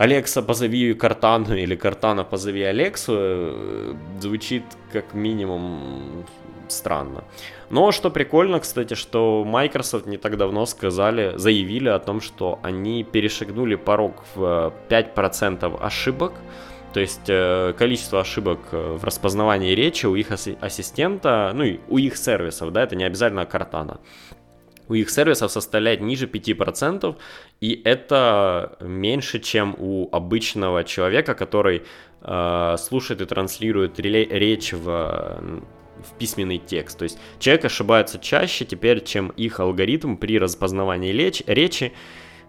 [0.04, 6.26] Алекса, позови Картану или Картана, позови Алексу, э, звучит как минимум
[6.68, 7.24] странно.
[7.70, 13.06] Но что прикольно, кстати, что Microsoft не так давно сказали, заявили о том, что они
[13.06, 16.34] перешагнули порог в 5% ошибок,
[16.94, 21.98] то есть э, количество ошибок э, в распознавании речи у их ассистента, ну и у
[21.98, 24.00] их сервисов, да, это не обязательно Картана
[24.90, 27.16] у их сервисов составляет ниже 5%,
[27.62, 31.84] и это меньше, чем у обычного человека, который
[32.22, 36.98] э, слушает и транслирует речь в, в письменный текст.
[36.98, 41.94] То есть человек ошибается чаще теперь, чем их алгоритм при распознавании речь, речи,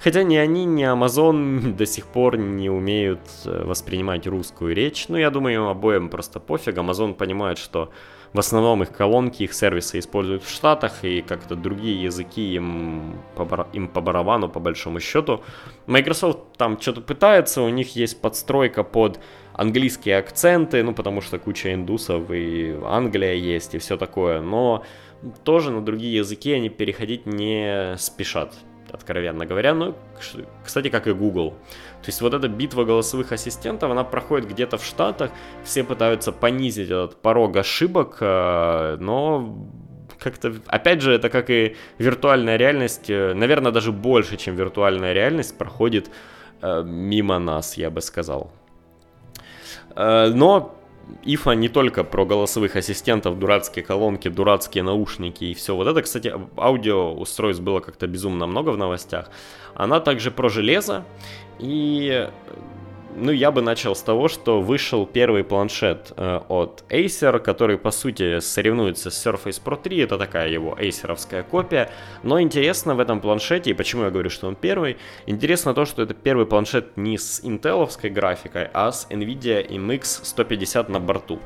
[0.05, 5.07] Хотя ни они, ни Amazon до сих пор не умеют э, воспринимать русскую речь.
[5.09, 6.77] Ну, я думаю, обоим просто пофиг.
[6.77, 7.90] Amazon понимает, что
[8.35, 13.68] в основном их колонки, их сервисы используют в Штатах, и как-то другие языки им по,
[13.73, 15.42] им по барабану, по большому счету.
[15.87, 19.20] Microsoft там что-то пытается, у них есть подстройка под
[19.53, 24.83] английские акценты, ну, потому что куча индусов и Англия есть, и все такое, но
[25.44, 28.53] тоже на другие языки они переходить не спешат
[28.94, 29.75] откровенно говоря.
[29.75, 29.94] Ну,
[30.64, 31.55] кстати, как и Google.
[32.05, 35.31] То есть вот эта битва голосовых ассистентов, она проходит где-то в Штатах,
[35.64, 39.67] все пытаются понизить этот порог ошибок, э, но
[40.19, 45.57] как-то, опять же, это как и виртуальная реальность, э, наверное, даже больше, чем виртуальная реальность,
[45.57, 46.11] проходит
[46.61, 48.53] э, мимо нас, я бы сказал.
[49.97, 50.75] Но
[51.25, 56.03] Ифа не только про голосовых ассистентов, дурацкие колонки, дурацкие наушники и все вот это.
[56.03, 59.31] Кстати, аудио устройств было как-то безумно много в новостях.
[59.75, 61.05] Она также про железо.
[61.59, 62.29] И
[63.16, 67.90] ну, я бы начал с того, что вышел первый планшет э, от Acer, который, по
[67.90, 71.90] сути, соревнуется с Surface Pro 3, это такая его Acerовская копия,
[72.22, 74.96] но интересно в этом планшете, и почему я говорю, что он первый,
[75.27, 80.88] интересно то, что это первый планшет не с интеловской графикой, а с NVIDIA MX 150
[80.88, 81.38] на борту.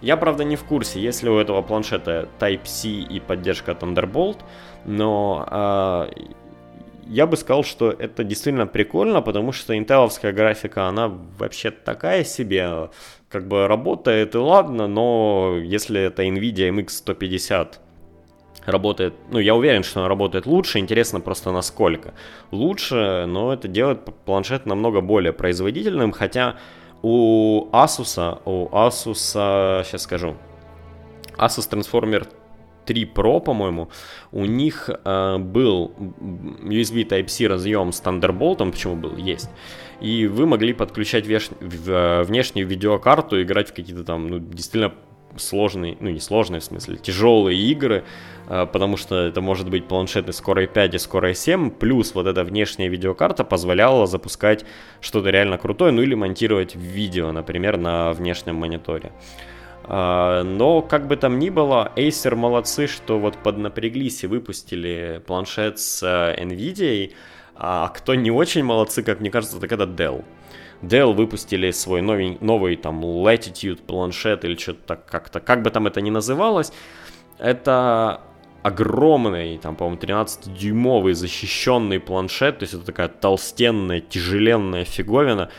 [0.00, 4.38] Я, правда, не в курсе, есть ли у этого планшета Type-C и поддержка Thunderbolt,
[4.84, 6.10] но э,
[7.08, 12.90] я бы сказал, что это действительно прикольно, потому что интеловская графика, она вообще такая себе,
[13.28, 17.80] как бы работает и ладно, но если это NVIDIA MX 150
[18.66, 22.12] работает, ну, я уверен, что она работает лучше, интересно просто насколько.
[22.50, 26.56] Лучше, но это делает планшет намного более производительным, хотя
[27.02, 30.36] у Asus, у Asus, сейчас скажу,
[31.38, 32.28] Asus Transformer
[32.88, 33.90] 3 Pro, по-моему,
[34.32, 35.92] у них э, был
[36.62, 39.50] USB Type-C разъем с Thunderbolt, почему был, есть.
[40.00, 41.50] И вы могли подключать веш...
[41.60, 44.94] в, внешнюю видеокарту, играть в какие-то там, ну, действительно
[45.36, 48.04] сложные, ну не сложные в смысле, тяжелые игры,
[48.48, 52.42] э, потому что это может быть планшеты скорой 5 и скорой 7, плюс вот эта
[52.42, 54.64] внешняя видеокарта позволяла запускать
[55.02, 59.12] что-то реально крутое, ну или монтировать видео, например, на внешнем мониторе.
[59.90, 65.78] А, но, как бы там ни было, Acer молодцы, что вот поднапряглись и выпустили планшет
[65.78, 67.12] с э, NVIDIA,
[67.54, 70.24] а кто не очень молодцы, как мне кажется, так это Dell.
[70.82, 76.02] Dell выпустили свой новый, новый там Latitude планшет или что-то как-то, как бы там это
[76.02, 76.70] ни называлось.
[77.38, 78.20] Это
[78.62, 85.50] огромный, там, по-моему, 13-дюймовый защищенный планшет, то есть это такая толстенная, тяжеленная фиговина,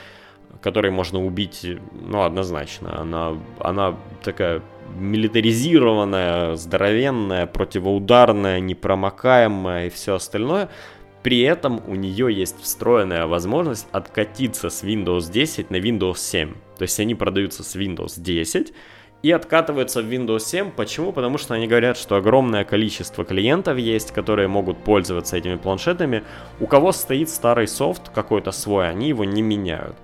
[0.61, 2.99] которой можно убить, ну, однозначно.
[2.99, 4.61] Она, она такая
[4.97, 10.69] милитаризированная, здоровенная, противоударная, непромокаемая и все остальное.
[11.23, 16.53] При этом у нее есть встроенная возможность откатиться с Windows 10 на Windows 7.
[16.77, 18.73] То есть они продаются с Windows 10
[19.21, 20.71] и откатываются в Windows 7.
[20.71, 21.11] Почему?
[21.11, 26.23] Потому что они говорят, что огромное количество клиентов есть, которые могут пользоваться этими планшетами.
[26.61, 29.97] У кого стоит старый софт какой-то свой, они его не меняют.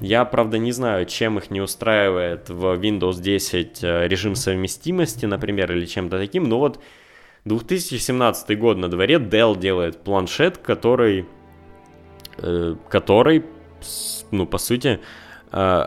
[0.00, 5.72] Я, правда, не знаю, чем их не устраивает в Windows 10 э, режим совместимости, например,
[5.72, 6.80] или чем-то таким, но вот
[7.46, 11.26] 2017 год на дворе, Dell делает планшет, который,
[12.38, 13.44] э, который,
[14.30, 15.00] ну, по сути,
[15.52, 15.86] э,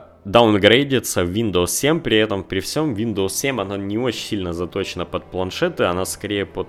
[1.24, 5.26] в Windows 7, при этом при всем Windows 7 она не очень сильно заточена под
[5.26, 6.68] планшеты, она скорее под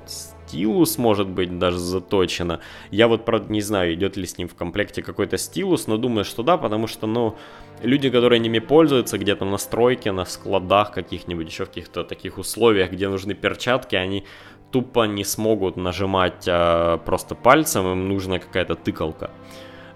[0.50, 2.60] стилус может быть даже заточена.
[2.90, 6.24] Я вот, правда, не знаю, идет ли с ним в комплекте какой-то стилус, но думаю,
[6.24, 7.36] что да, потому что, ну,
[7.82, 12.90] люди, которые ними пользуются где-то на стройке, на складах каких-нибудь, еще в каких-то таких условиях,
[12.90, 14.24] где нужны перчатки, они
[14.72, 19.30] тупо не смогут нажимать а, просто пальцем, им нужна какая-то тыкалка.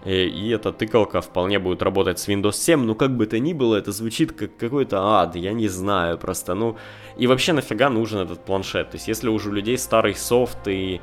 [0.05, 3.53] Э, и эта тыкалка вполне будет работать с Windows 7, но как бы то ни
[3.53, 6.77] было, это звучит как какой-то ад, я не знаю, просто, ну...
[7.17, 8.91] И вообще нафига нужен этот планшет?
[8.91, 11.01] То есть если уже у людей старый софт и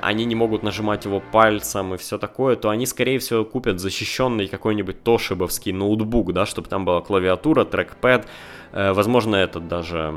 [0.00, 4.48] они не могут нажимать его пальцем и все такое, то они, скорее всего, купят защищенный
[4.48, 8.26] какой-нибудь тошибовский ноутбук, да, чтобы там была клавиатура, трекпэд,
[8.72, 10.14] э, возможно, этот даже,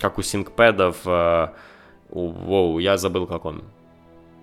[0.00, 1.48] как у синкпэдов, э,
[2.10, 3.64] воу, я забыл, как он,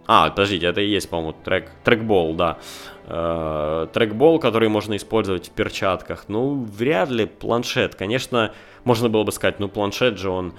[0.08, 2.58] а, подождите, это и есть, по-моему, трек, трекбол, да.
[3.06, 6.26] Э, трекбол, который можно использовать в перчатках.
[6.28, 7.96] Ну, вряд ли планшет.
[7.96, 10.54] Конечно, можно было бы сказать, ну, планшет же он,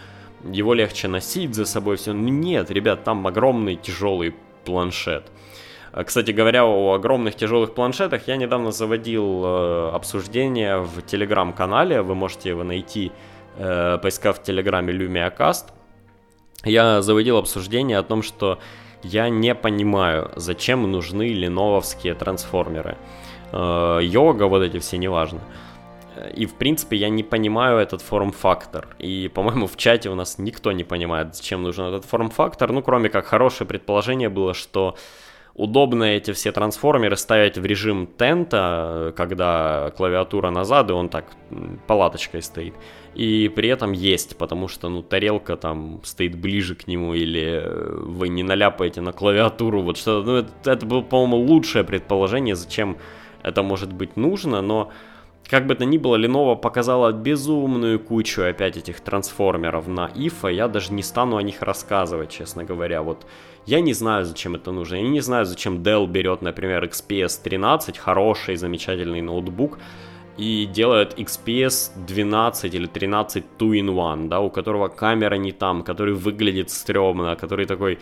[0.44, 2.12] его легче носить за собой все.
[2.12, 5.30] Ну, нет, ребят, там огромный тяжелый планшет.
[5.92, 12.02] Э, кстати говоря, о огромных тяжелых планшетах я недавно заводил э, обсуждение в телеграм-канале.
[12.02, 13.12] Вы можете его найти,
[13.56, 15.66] э, поискав в телеграме LumiaCast.
[16.64, 18.58] Я заводил обсуждение о том, что
[19.02, 22.96] я не понимаю, зачем нужны леновские трансформеры.
[23.52, 25.40] Э, йога, вот эти все, неважно.
[26.34, 28.88] И, в принципе, я не понимаю этот форм-фактор.
[28.98, 32.72] И, по-моему, в чате у нас никто не понимает, зачем нужен этот форм-фактор.
[32.72, 34.96] Ну, кроме как хорошее предположение было, что
[35.54, 41.26] удобно эти все трансформеры ставить в режим тента, когда клавиатура назад, и он так
[41.86, 42.74] палаточкой стоит.
[43.14, 48.28] И при этом есть, потому что, ну, тарелка там стоит ближе к нему, или вы
[48.28, 52.96] не наляпаете на клавиатуру, вот что ну, это, это было, по-моему, лучшее предположение, зачем
[53.42, 54.90] это может быть нужно, но
[55.48, 60.68] как бы то ни было, Lenovo показала безумную кучу опять этих трансформеров на IFA, я
[60.68, 63.26] даже не стану о них рассказывать, честно говоря, вот
[63.66, 67.98] я не знаю, зачем это нужно, я не знаю, зачем Dell берет, например, XPS 13,
[67.98, 69.78] хороший, замечательный ноутбук,
[70.38, 76.70] и делает XPS 12 или 13 2-in-1, да, у которого камера не там, который выглядит
[76.70, 77.98] стрёмно, который такой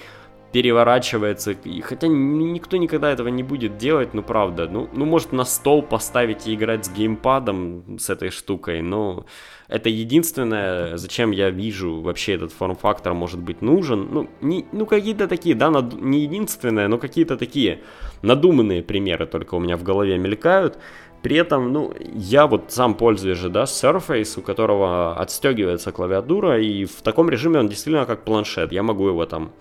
[0.52, 1.52] переворачивается.
[1.52, 4.68] И хотя никто никогда этого не будет делать, ну правда.
[4.68, 9.26] Ну, ну может на стол поставить и играть с геймпадом с этой штукой, но
[9.68, 14.08] это единственное, зачем я вижу вообще этот форм-фактор может быть нужен.
[14.10, 17.82] Ну, не, ну какие-то такие, да, над, не единственное, но какие-то такие
[18.22, 20.78] надуманные примеры только у меня в голове мелькают.
[21.22, 26.86] При этом, ну, я вот сам пользуюсь же, да, Surface, у которого отстегивается клавиатура, и
[26.86, 28.72] в таком режиме он действительно как планшет.
[28.72, 29.52] Я могу его там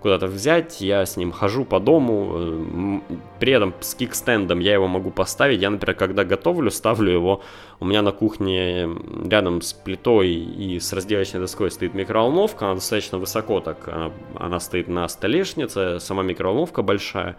[0.00, 3.02] куда-то взять, я с ним хожу по дому,
[3.40, 5.60] при этом с кикстендом я его могу поставить.
[5.60, 7.42] Я, например, когда готовлю, ставлю его,
[7.80, 8.88] у меня на кухне
[9.24, 14.60] рядом с плитой и с разделочной доской стоит микроволновка, она достаточно высоко так, она, она
[14.60, 17.36] стоит на столешнице, сама микроволновка большая.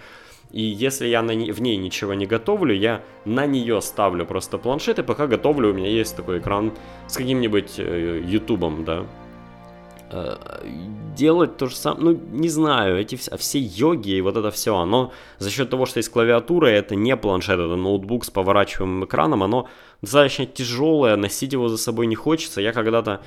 [0.52, 4.58] И если я на не, в ней ничего не готовлю, я на нее ставлю просто
[4.58, 6.72] планшет, и пока готовлю, у меня есть такой экран
[7.08, 9.06] с каким-нибудь э, ютубом, да.
[10.10, 10.38] Э,
[11.16, 14.78] делать то же самое, ну, не знаю, эти все, все йоги и вот это все,
[14.78, 19.44] оно за счет того, что есть клавиатура, это не планшет, это ноутбук с поворачиваемым экраном,
[19.44, 19.68] оно
[20.02, 22.62] достаточно тяжелое, носить его за собой не хочется.
[22.62, 23.22] Я когда-то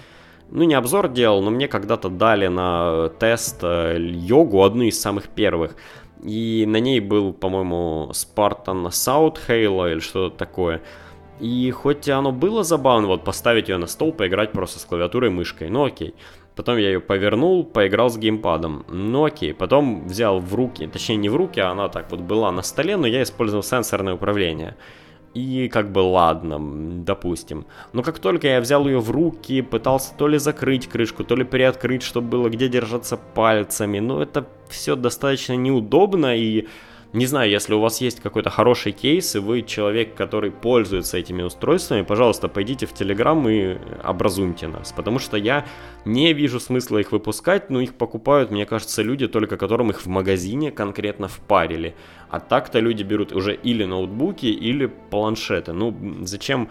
[0.50, 5.28] ну не обзор делал, но мне когда-то дали на тест э, йогу, одну из самых
[5.28, 5.74] первых.
[6.22, 10.82] И на ней был, по-моему, South Halo или что-то такое.
[11.40, 15.32] И хоть оно было забавно, вот поставить ее на стол, поиграть просто с клавиатурой и
[15.32, 16.14] мышкой, ну окей.
[16.60, 18.84] Потом я ее повернул, поиграл с геймпадом.
[18.86, 22.52] Ну окей, потом взял в руки, точнее не в руки, а она так вот была
[22.52, 24.76] на столе, но я использовал сенсорное управление.
[25.32, 26.58] И как бы ладно,
[27.02, 27.64] допустим.
[27.94, 31.44] Но как только я взял ее в руки, пытался то ли закрыть крышку, то ли
[31.44, 36.66] приоткрыть, чтобы было где держаться пальцами, ну это все достаточно неудобно и
[37.12, 41.42] не знаю, если у вас есть какой-то хороший кейс, и вы человек, который пользуется этими
[41.42, 44.92] устройствами, пожалуйста, пойдите в Telegram и образуйте нас.
[44.92, 45.66] Потому что я
[46.04, 50.06] не вижу смысла их выпускать, но их покупают, мне кажется, люди, только которым их в
[50.06, 51.96] магазине конкретно впарили.
[52.28, 55.72] А так-то люди берут уже или ноутбуки, или планшеты.
[55.72, 56.68] Ну, зачем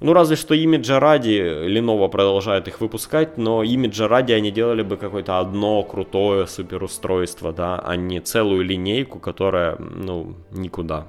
[0.00, 4.96] ну, разве что имиджа ради Lenovo продолжает их выпускать, но имиджа ради они делали бы
[4.96, 11.06] какое-то одно крутое суперустройство, да, а не целую линейку, которая, ну, никуда.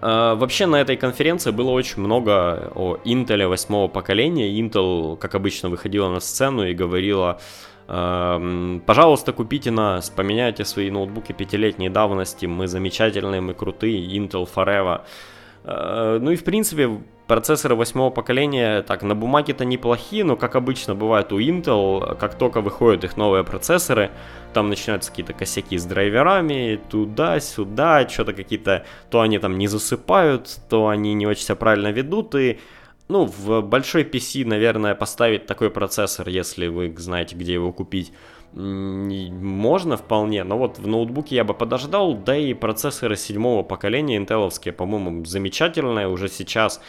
[0.00, 4.48] Uh, вообще на этой конференции было очень много о Intel восьмого поколения.
[4.56, 7.40] Intel, как обычно, выходила на сцену и говорила,
[7.88, 15.00] uh, пожалуйста, купите нас, поменяйте свои ноутбуки пятилетней давности, мы замечательные, мы крутые, Intel Forever.
[15.64, 16.90] Э, ну и в принципе
[17.26, 22.62] процессоры восьмого поколения так на бумаге-то неплохие, но как обычно бывает у Intel, как только
[22.62, 24.10] выходят их новые процессоры,
[24.54, 30.88] там начинаются какие-то косяки с драйверами, туда-сюда, что-то какие-то, то они там не засыпают, то
[30.88, 32.58] они не очень себя правильно ведут, и
[33.08, 38.12] ну, в большой PC, наверное, поставить такой процессор, если вы знаете, где его купить,
[38.58, 44.74] можно вполне, но вот в ноутбуке я бы подождал, да и процессоры седьмого поколения интеловские,
[44.74, 46.80] по-моему, замечательные, уже сейчас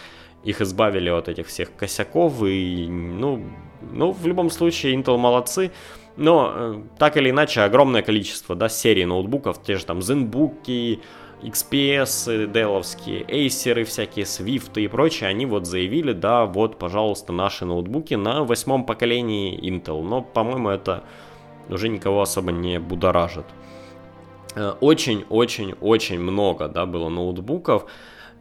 [0.44, 3.44] их избавили от этих всех косяков, и, ну,
[3.92, 5.72] ну, в любом случае, Intel молодцы,
[6.18, 11.00] но э, так или иначе, огромное количество, да, серий ноутбуков, те же там ZenBook,
[11.44, 18.16] XPS, деловские, Acer, всякие Swift и прочее, они вот заявили, да, вот, пожалуйста, наши ноутбуки
[18.16, 21.04] на восьмом поколении Intel, но, по-моему, это
[21.70, 23.46] уже никого особо не будоражит.
[24.56, 27.86] Очень-очень-очень э, много, да, было ноутбуков,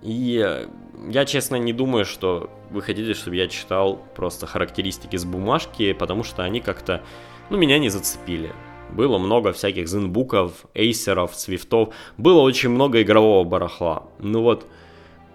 [0.02, 0.66] и
[1.08, 6.24] я, честно, не думаю, что вы хотите, чтобы я читал просто характеристики с бумажки, потому
[6.24, 7.02] что они как-то,
[7.50, 8.52] ну, меня не зацепили.
[8.90, 14.04] Было много всяких зенбуков, эйсеров, свифтов, было очень много игрового барахла.
[14.18, 14.66] Ну вот,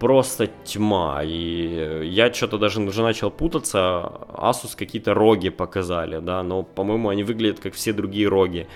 [0.04, 1.22] просто тьма.
[1.24, 4.12] И я что-то даже уже начал путаться.
[4.28, 8.66] Asus какие-то роги показали, да, но, по-моему, они выглядят как все другие роги.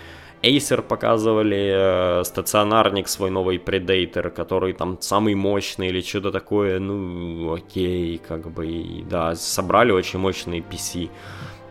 [0.42, 7.52] Acer показывали э, стационарник свой новый Predator, который там самый мощный или что-то такое, ну
[7.52, 11.10] окей, как бы, да, собрали очень мощные PC.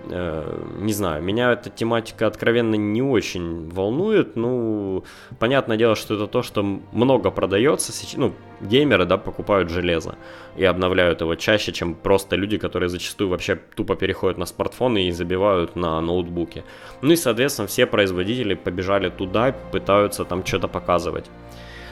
[0.09, 4.35] Э, не знаю, меня эта тематика откровенно не очень волнует.
[4.35, 5.03] Ну,
[5.39, 7.91] понятное дело, что это то, что много продается.
[8.17, 10.15] Ну, геймеры, да, покупают железо
[10.55, 15.11] и обновляют его чаще, чем просто люди, которые зачастую вообще тупо переходят на смартфоны и
[15.11, 16.63] забивают на ноутбуке.
[17.01, 21.25] Ну и, соответственно, все производители побежали туда, пытаются там что-то показывать.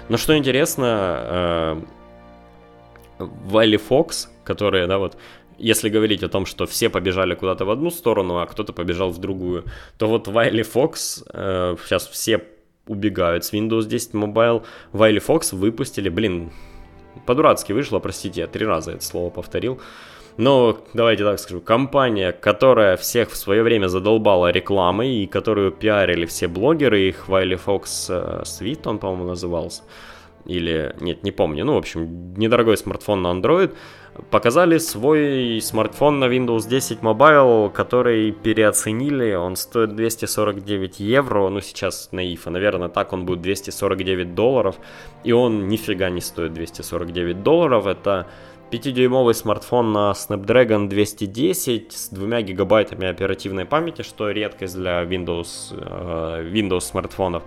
[0.10, 1.82] Но что интересно,
[3.20, 5.18] э, Фокс, которые, да, вот
[5.58, 9.18] если говорить о том, что все побежали куда-то в одну сторону, а кто-то побежал в
[9.18, 9.66] другую,
[9.98, 12.44] то вот Вайли Фокс, э, сейчас все
[12.88, 16.52] убегают с Windows 10 Mobile, Вайли Фокс выпустили, блин,
[17.26, 19.80] по-дурацки вышло, простите, я три раза это слово повторил,
[20.38, 26.26] но давайте так скажу, компания, которая всех в свое время задолбала рекламой и которую пиарили
[26.26, 29.84] все блогеры, их Вайли Фокс Suite, он, по-моему, назывался,
[30.46, 33.74] или, нет, не помню, ну, в общем, недорогой смартфон на Android,
[34.30, 42.10] показали свой смартфон на Windows 10 Mobile, который переоценили, он стоит 249 евро, ну, сейчас
[42.12, 44.76] на IFA, наверное, так он будет 249 долларов,
[45.24, 48.28] и он нифига не стоит 249 долларов, это
[48.72, 56.50] 5-дюймовый смартфон на Snapdragon 210 с 2 гигабайтами оперативной памяти, что редкость для Windows, э,
[56.52, 57.44] Windows смартфонов.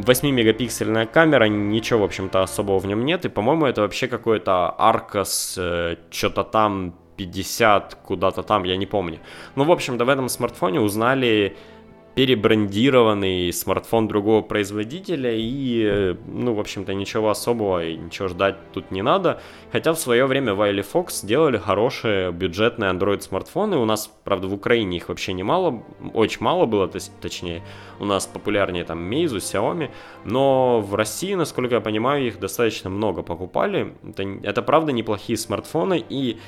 [0.00, 3.24] 8-мегапиксельная камера, ничего, в общем-то, особого в нем нет.
[3.24, 9.18] И, по-моему, это вообще какой-то Arcos, э, что-то там 50, куда-то там, я не помню.
[9.56, 11.56] Ну, в общем-то, в этом смартфоне узнали
[12.14, 19.02] перебрендированный смартфон другого производителя и, ну, в общем-то, ничего особого и ничего ждать тут не
[19.02, 19.40] надо.
[19.72, 23.76] Хотя в свое время Wiley Fox делали хорошие бюджетные Android смартфоны.
[23.76, 27.62] У нас, правда, в Украине их вообще немало, очень мало было, то есть, точнее,
[27.98, 29.90] у нас популярнее там Meizu, Xiaomi,
[30.24, 33.94] но в России, насколько я понимаю, их достаточно много покупали.
[34.08, 36.38] Это, это правда неплохие смартфоны и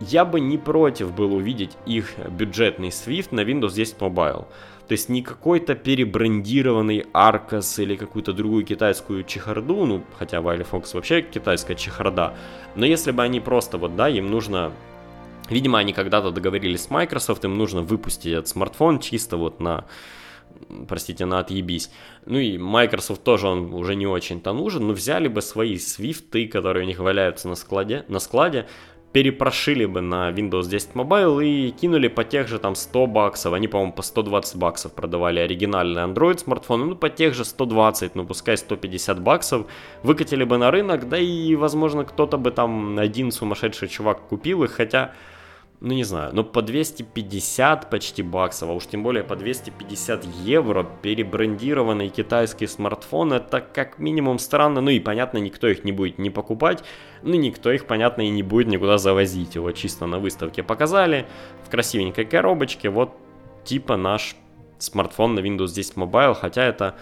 [0.00, 4.46] я бы не против был увидеть их бюджетный Swift на Windows 10 Mobile.
[4.86, 10.90] То есть не какой-то перебрендированный Arcos или какую-то другую китайскую чехарду, ну, хотя Wiley Fox
[10.92, 12.34] вообще китайская чехарда,
[12.74, 14.72] но если бы они просто вот, да, им нужно
[15.50, 19.84] Видимо, они когда-то договорились с Microsoft, им нужно выпустить этот смартфон чисто вот на,
[20.88, 21.90] простите, на отъебись.
[22.24, 26.84] Ну и Microsoft тоже он уже не очень-то нужен, но взяли бы свои свифты, которые
[26.84, 28.66] у них валяются на складе, на складе
[29.14, 33.52] перепрошили бы на Windows 10 Mobile и кинули по тех же там 100 баксов.
[33.52, 36.84] Они, по-моему, по 120 баксов продавали оригинальные Android смартфоны.
[36.84, 39.66] Ну, по тех же 120, ну, пускай 150 баксов.
[40.02, 44.72] Выкатили бы на рынок, да и, возможно, кто-то бы там один сумасшедший чувак купил их.
[44.72, 45.12] Хотя
[45.80, 50.86] ну не знаю, но по 250 почти баксов, а уж тем более по 250 евро
[51.02, 56.30] перебрендированный китайский смартфон, это как минимум странно, ну и понятно, никто их не будет не
[56.30, 56.84] покупать,
[57.22, 61.26] ну никто их, понятно, и не будет никуда завозить, его чисто на выставке показали,
[61.64, 63.12] в красивенькой коробочке, вот
[63.64, 64.36] типа наш
[64.78, 66.96] смартфон на Windows 10 Mobile, хотя это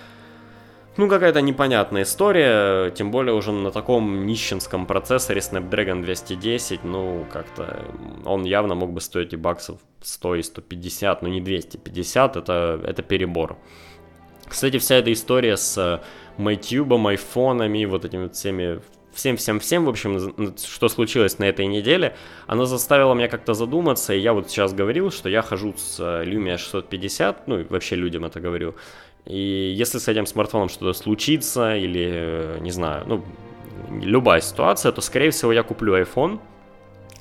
[0.96, 7.84] ну, какая-то непонятная история, тем более уже на таком нищенском процессоре Snapdragon 210, ну, как-то
[8.24, 13.02] он явно мог бы стоить и баксов 100 и 150, но не 250, это, это
[13.02, 13.56] перебор.
[14.46, 16.02] Кстати, вся эта история с
[16.36, 18.80] MyTube, айфонами, вот этими всеми
[19.14, 22.16] всем-всем-всем, в общем, что случилось на этой неделе,
[22.46, 26.56] она заставила меня как-то задуматься, и я вот сейчас говорил, что я хожу с Lumia
[26.56, 28.74] 650, ну, вообще людям это говорю,
[29.26, 33.24] и если с этим смартфоном что-то случится, или, не знаю, ну,
[34.00, 36.40] любая ситуация, то, скорее всего, я куплю iPhone.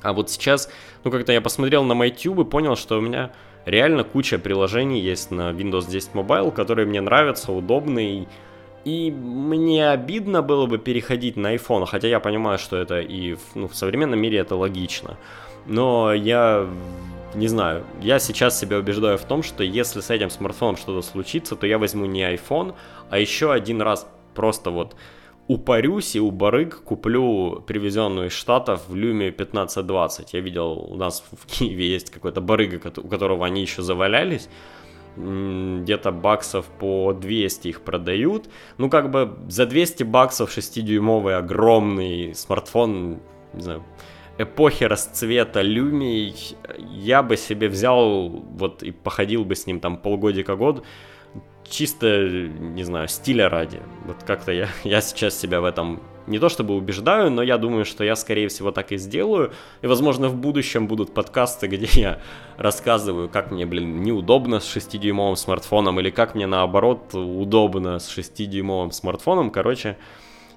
[0.02, 0.68] А вот сейчас,
[1.04, 3.30] ну, как-то я посмотрел на MyTube и понял, что у меня
[3.66, 8.26] реально куча приложений есть на Windows 10 Mobile, которые мне нравятся, удобные.
[8.84, 13.68] И мне обидно было бы переходить на iPhone, хотя я понимаю, что это и ну,
[13.68, 15.16] в современном мире это логично.
[15.66, 16.68] Но я
[17.34, 21.56] не знаю, я сейчас себя убеждаю в том, что если с этим смартфоном что-то случится,
[21.56, 22.74] то я возьму не iPhone,
[23.10, 24.96] а еще один раз просто вот
[25.48, 30.32] упарюсь и у барыг куплю привезенную из Штатов в Люме 1520.
[30.34, 34.48] Я видел, у нас в Киеве есть какой-то барыга, у которого они еще завалялись,
[35.16, 38.48] где-то баксов по 200 их продают.
[38.78, 43.20] Ну, как бы за 200 баксов 6-дюймовый огромный смартфон,
[43.52, 43.84] не знаю,
[44.38, 46.34] эпохи расцвета люмий
[46.78, 50.84] я бы себе взял вот и походил бы с ним там полгодика год
[51.72, 53.80] чисто, не знаю, стиля ради.
[54.04, 57.84] Вот как-то я, я сейчас себя в этом не то чтобы убеждаю, но я думаю,
[57.84, 59.52] что я, скорее всего, так и сделаю.
[59.80, 62.20] И, возможно, в будущем будут подкасты, где я
[62.56, 68.92] рассказываю, как мне, блин, неудобно с 6-дюймовым смартфоном, или как мне, наоборот, удобно с 6-дюймовым
[68.92, 69.50] смартфоном.
[69.50, 69.96] Короче,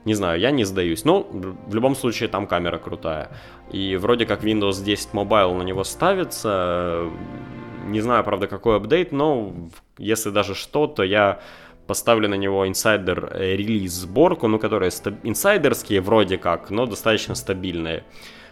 [0.05, 1.03] не знаю, я не сдаюсь.
[1.03, 1.27] Но
[1.67, 3.29] в любом случае там камера крутая.
[3.71, 7.09] И вроде как Windows 10 Mobile на него ставится.
[7.87, 9.53] Не знаю, правда, какой апдейт, но
[9.97, 11.39] если даже что, то я
[11.87, 17.35] поставлю на него инсайдер э, релиз сборку, ну, которые стаб- инсайдерские вроде как, но достаточно
[17.35, 18.03] стабильные.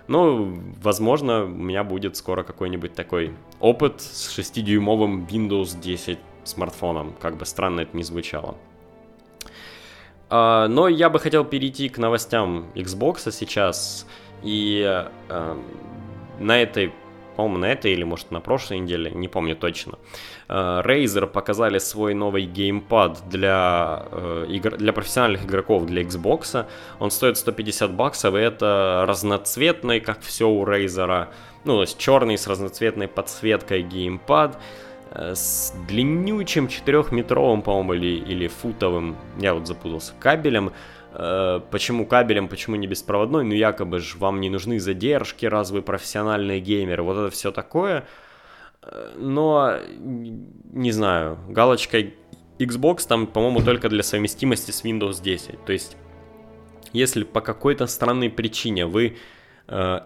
[0.07, 7.37] Ну, возможно, у меня будет скоро какой-нибудь такой опыт с 6-дюймовым Windows 10 смартфоном, как
[7.37, 8.55] бы странно это ни звучало.
[10.35, 14.07] А, но я бы хотел перейти к новостям Xbox сейчас.
[14.41, 14.81] И
[15.29, 15.55] э,
[16.39, 16.91] на этой
[17.35, 19.99] по-моему, на этой или, может, на прошлой неделе, не помню точно.
[20.49, 24.75] Э, Razer показали свой новый геймпад для, э, игр...
[24.75, 26.65] для профессиональных игроков для Xbox.
[26.99, 31.27] Он стоит 150 баксов, и это разноцветный, как все у Razer.
[31.65, 34.59] Ну, то есть черный с разноцветной подсветкой геймпад
[35.15, 40.71] с длиннючим 4-метровым, по-моему, или, или футовым, я вот запутался, кабелем,
[41.15, 45.81] Э, почему кабелем, почему не беспроводной, ну якобы же вам не нужны задержки, раз вы
[45.83, 48.05] профессиональные геймеры, вот это все такое.
[48.81, 51.99] Э, но, не знаю, галочка
[52.57, 55.63] Xbox там, по-моему, только для совместимости с Windows 10.
[55.65, 55.97] То есть,
[56.93, 59.17] если по какой-то странной причине вы
[59.67, 59.99] э,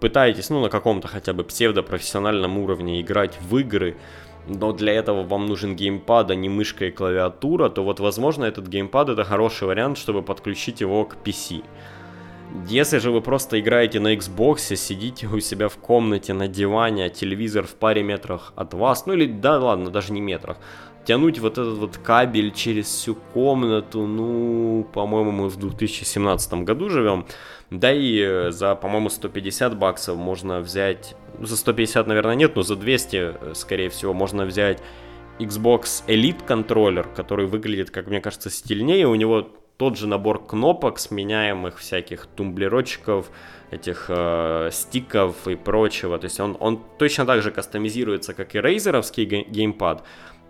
[0.00, 3.96] пытаетесь, ну, на каком-то хотя бы псевдопрофессиональном уровне играть в игры,
[4.46, 8.68] но для этого вам нужен геймпад, а не мышка и клавиатура, то вот, возможно, этот
[8.68, 11.64] геймпад это хороший вариант, чтобы подключить его к PC.
[12.68, 17.08] Если же вы просто играете на Xbox, сидите у себя в комнате на диване, а
[17.08, 20.58] телевизор в паре метрах от вас, ну или да ладно, даже не метрах,
[21.04, 27.26] тянуть вот этот вот кабель через всю комнату, ну, по-моему, мы в 2017 году живем,
[27.78, 32.62] да и э, за, по-моему, 150 баксов можно взять, ну, за 150, наверное, нет, но
[32.62, 34.82] за 200, э, скорее всего, можно взять
[35.38, 39.06] Xbox Elite контроллер, который выглядит, как мне кажется, стильнее.
[39.06, 43.30] У него тот же набор кнопок, сменяемых всяких тумблерочков,
[43.70, 46.18] этих э, стиков и прочего.
[46.18, 50.04] То есть он, он точно так же кастомизируется, как и рейзеровский геймпад,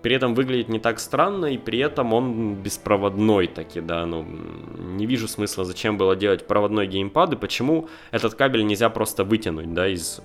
[0.04, 5.06] при этом выглядит не так странно, и при этом он беспроводной таки, да, ну, не
[5.06, 9.88] вижу смысла, зачем было делать проводной геймпад, и почему этот кабель нельзя просто вытянуть, да,
[9.88, 10.20] из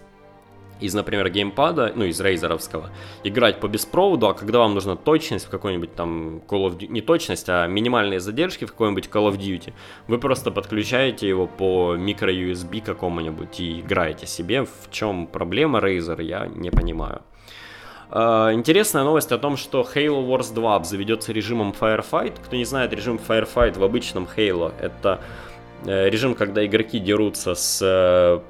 [0.81, 2.89] из, например, геймпада, ну, из рейзеровского,
[3.23, 7.01] играть по беспроводу, а когда вам нужна точность в какой-нибудь там Call of Duty, не
[7.01, 9.73] точность, а минимальные задержки в какой-нибудь Call of Duty,
[10.07, 14.63] вы просто подключаете его по микро-USB какому-нибудь и играете себе.
[14.63, 17.21] В чем проблема Razer, я не понимаю.
[18.11, 22.39] Uh, интересная новость о том, что Halo Wars 2 обзаведется режимом Firefight.
[22.43, 25.21] Кто не знает, режим Firefight в обычном Halo это
[25.83, 28.41] uh, режим, когда игроки дерутся с uh,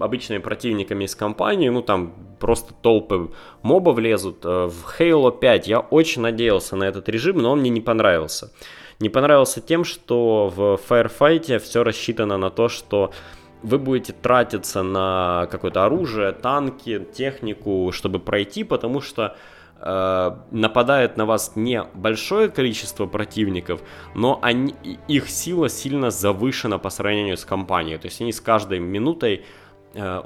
[0.00, 3.30] обычными противниками из компании, ну там просто толпы
[3.62, 4.42] мобов лезут.
[4.44, 8.52] В Halo 5 я очень надеялся на этот режим, но он мне не понравился.
[9.00, 13.12] Не понравился тем, что в Firefight все рассчитано на то, что
[13.64, 19.36] вы будете тратиться на какое-то оружие, танки, технику, чтобы пройти, потому что
[19.78, 23.80] э, нападает на вас не большое количество противников,
[24.14, 24.74] но они,
[25.08, 27.96] их сила сильно завышена по сравнению с компанией.
[27.96, 29.46] То есть они с каждой минутой
[29.94, 30.22] э,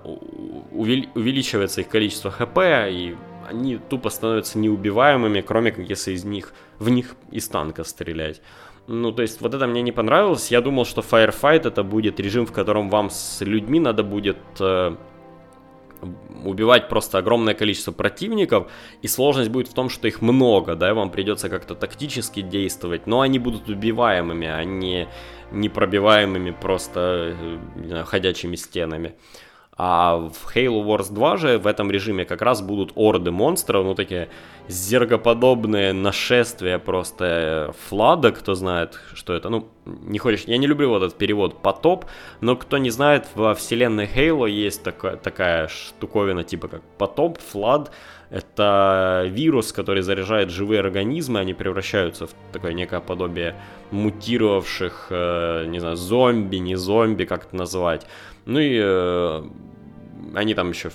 [0.73, 3.17] увели, увеличивается их количество хп, и
[3.49, 8.43] они тупо становятся неубиваемыми, кроме как если из них в них из танка стрелять.
[8.89, 10.51] Ну, то есть, вот это мне не понравилось.
[10.51, 14.97] Я думал, что Firefight это будет режим, в котором вам с людьми надо будет э,
[16.43, 18.71] убивать просто огромное количество противников,
[19.03, 23.07] и сложность будет в том, что их много, да, и вам придется как-то тактически действовать,
[23.07, 25.07] но они будут убиваемыми, а не
[25.53, 29.17] непробиваемыми просто, э, не ходячими стенами.
[29.81, 33.95] А в Halo Wars 2 же в этом режиме как раз будут орды монстров, ну
[33.95, 34.29] такие
[34.67, 39.49] зергоподобные нашествия просто флада, кто знает, что это.
[39.51, 42.07] Ну, не хочешь, я не люблю вот этот перевод потоп,
[42.41, 47.93] но кто не знает, во вселенной Halo есть такая, такая штуковина типа как потоп, флад.
[48.31, 53.55] Это вирус, который заряжает живые организмы, они превращаются в такое некое подобие
[53.91, 58.07] мутировавших, э, не знаю, зомби, не зомби, как это называть.
[58.49, 59.43] Ну и э,
[60.35, 60.91] они там еще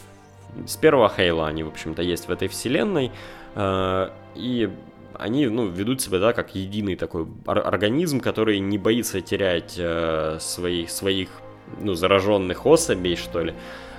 [0.66, 3.12] с первого Хейла, они, в общем-то, есть в этой вселенной.
[3.54, 4.70] Э, и
[5.14, 10.90] они, ну, ведут себя, да, как единый такой организм, который не боится терять э, своих,
[10.90, 11.30] своих,
[11.80, 13.54] ну, зараженных особей, что ли.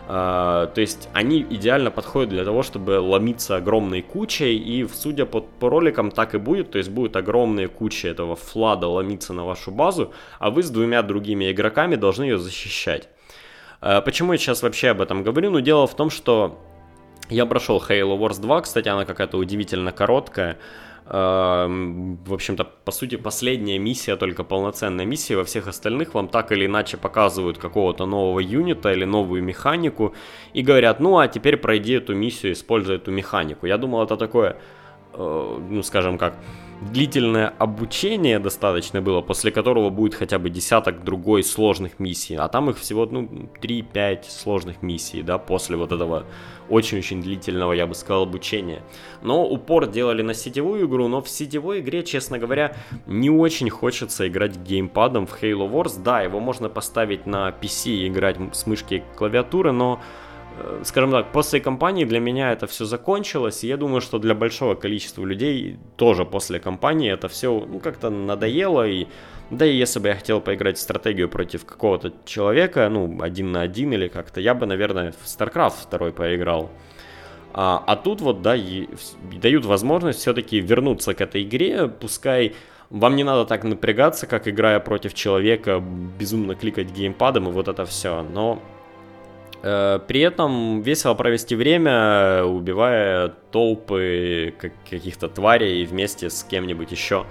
[0.06, 5.40] Uh, то есть они идеально подходят для того, чтобы ломиться огромной кучей, и судя по,
[5.40, 9.70] по роликам так и будет, то есть будет огромная куча этого флада ломиться на вашу
[9.70, 13.08] базу, а вы с двумя другими игроками должны ее защищать.
[13.84, 15.50] Uh, почему я сейчас вообще об этом говорю?
[15.50, 16.58] Ну, дело в том, что
[17.28, 20.56] я прошел Halo Wars 2, кстати, она какая-то удивительно короткая,
[21.06, 25.36] Эм, в общем-то, по сути, последняя миссия, только полноценная миссия.
[25.36, 30.14] Во всех остальных вам так или иначе показывают какого-то нового юнита или новую механику
[30.54, 33.66] и говорят, ну а теперь пройди эту миссию, используй эту механику.
[33.66, 34.56] Я думал, это такое,
[35.12, 36.36] э, ну скажем как,
[36.92, 42.70] длительное обучение достаточно было, после которого будет хотя бы десяток другой сложных миссий, а там
[42.70, 43.28] их всего, ну,
[43.60, 46.24] 3-5 сложных миссий, да, после вот этого
[46.68, 48.82] очень-очень длительного, я бы сказал, обучения.
[49.22, 52.76] Но упор делали на сетевую игру, но в сетевой игре, честно говоря,
[53.06, 56.02] не очень хочется играть геймпадом в Halo Wars.
[56.02, 60.00] Да, его можно поставить на PC и играть с мышки и клавиатуры, но
[60.84, 64.74] скажем так, после кампании для меня это все закончилось, и я думаю, что для большого
[64.74, 69.06] количества людей тоже после кампании это все ну, как-то надоело, и
[69.50, 73.62] да и если бы я хотел поиграть в стратегию против какого-то человека, ну, один на
[73.62, 76.70] один или как-то, я бы, наверное, в StarCraft 2 поиграл.
[77.52, 78.88] А, а тут вот, да, и,
[79.40, 82.54] дают возможность все-таки вернуться к этой игре, пускай
[82.90, 85.82] вам не надо так напрягаться, как играя против человека,
[86.18, 88.83] безумно кликать геймпадом и вот это все, но Э,
[89.64, 94.52] при этом весело провести время, убивая толпы
[94.90, 97.24] каких-то тварей вместе с кем-нибудь еще,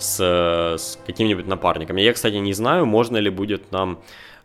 [0.00, 1.96] с, с каким-нибудь напарником.
[1.96, 4.00] Я, кстати, не знаю, можно ли будет нам...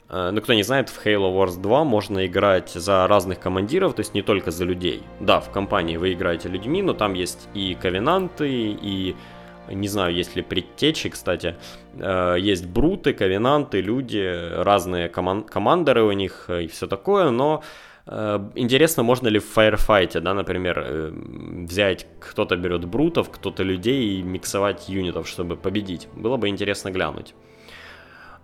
[0.10, 4.02] Э, ну, кто не знает, в Halo Wars 2 можно играть за разных командиров, то
[4.02, 5.04] есть не только за людей.
[5.20, 9.16] Да, в компании вы играете людьми, но там есть и ковенанты, и
[9.70, 11.55] не знаю, есть ли предтечи, кстати.
[11.99, 14.24] Э, есть бруты, ковенанты, люди,
[14.63, 17.63] разные коман- командеры у них и все такое, но
[18.07, 21.11] э, Интересно, можно ли в фаерфайте, да, например, э,
[21.68, 26.07] взять, кто-то берет брутов, кто-то людей и миксовать юнитов, чтобы победить.
[26.16, 27.34] Было бы интересно глянуть.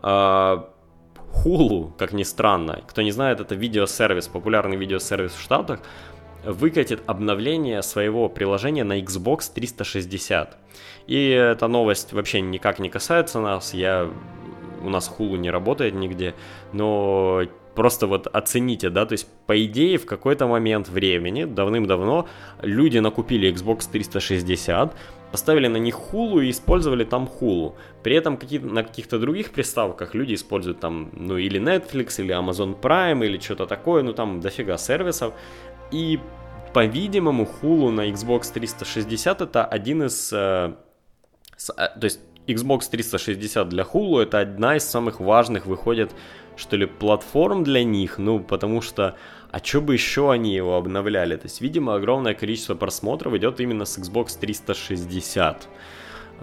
[0.04, 5.80] Hulu, как ни странно, кто не знает, это видеосервис, популярный видеосервис в Штатах,
[6.44, 10.58] выкатит обновление своего приложения на Xbox 360.
[11.12, 14.10] И эта новость вообще никак не касается нас, я
[14.82, 16.36] у нас Hulu не работает нигде,
[16.72, 17.42] но
[17.76, 22.30] просто вот оцените, да, то есть по идее в какой-то момент времени, давным-давно,
[22.62, 24.96] люди накупили Xbox 360,
[25.34, 27.74] поставили на них Hulu и использовали там Hulu.
[28.04, 32.80] При этом какие на каких-то других приставках люди используют там, ну, или Netflix, или Amazon
[32.80, 35.34] Prime, или что-то такое, ну, там дофига сервисов.
[35.92, 36.22] И,
[36.74, 40.34] по-видимому, Hulu на Xbox 360 это один из...
[41.70, 46.12] Э, то есть Xbox 360 для Hulu это одна из самых важных, выходит,
[46.56, 49.16] что ли, платформ для них, ну, потому что,
[49.52, 51.36] а что бы еще они его обновляли?
[51.36, 55.68] То есть, видимо, огромное количество просмотров идет именно с Xbox 360.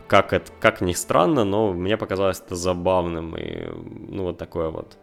[0.07, 3.67] Как, это, как ни странно, но мне показалось это забавным, и,
[4.09, 4.97] ну, вот такое вот.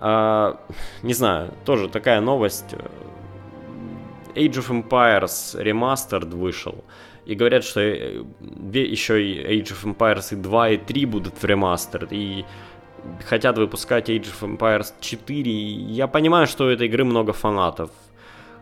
[0.00, 0.60] А,
[1.02, 2.74] не знаю, тоже такая новость
[4.34, 6.84] Age of Empires Remastered вышел.
[7.26, 8.22] И говорят, что э,
[8.72, 12.06] еще и Age of Empires и 2 и 3 будут в ремастер.
[12.10, 12.44] И
[13.26, 15.50] хотят выпускать Age of Empires 4.
[15.50, 17.90] Я понимаю, что у этой игры много фанатов.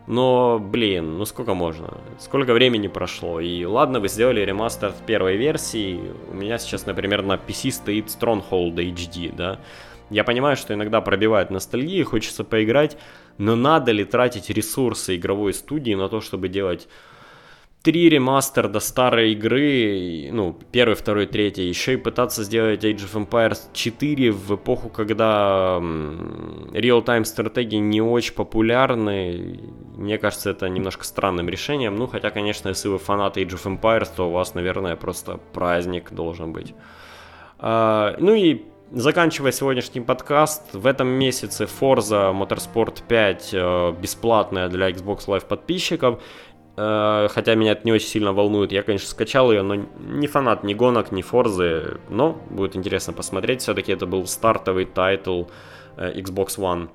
[0.05, 1.97] Но, блин, ну сколько можно?
[2.19, 3.39] Сколько времени прошло?
[3.39, 5.99] И ладно, вы сделали ремастер в первой версии.
[6.29, 9.59] У меня сейчас, например, на PC стоит Stronghold HD, да?
[10.09, 12.97] Я понимаю, что иногда пробивает ностальгия, хочется поиграть,
[13.37, 16.89] но надо ли тратить ресурсы игровой студии на то, чтобы делать
[17.83, 23.27] три ремастер до старой игры, ну, первый, второй, третий, еще и пытаться сделать Age of
[23.27, 29.59] Empires 4 в эпоху, когда real-time стратегии не очень популярны.
[29.97, 31.97] Мне кажется, это немножко странным решением.
[31.97, 36.13] Ну, хотя, конечно, если вы фанат Age of Empires, то у вас, наверное, просто праздник
[36.13, 36.73] должен быть.
[37.59, 38.63] А, ну и
[38.95, 46.21] Заканчивая сегодняшний подкаст, в этом месяце Forza Motorsport 5 э, бесплатная для Xbox Live подписчиков.
[46.75, 48.71] Э, хотя меня это не очень сильно волнует.
[48.71, 51.99] Я, конечно, скачал ее, но не фанат ни гонок, ни Форзы.
[52.09, 53.61] Но будет интересно посмотреть.
[53.61, 55.45] Все-таки это был стартовый title
[55.97, 56.89] э, Xbox One.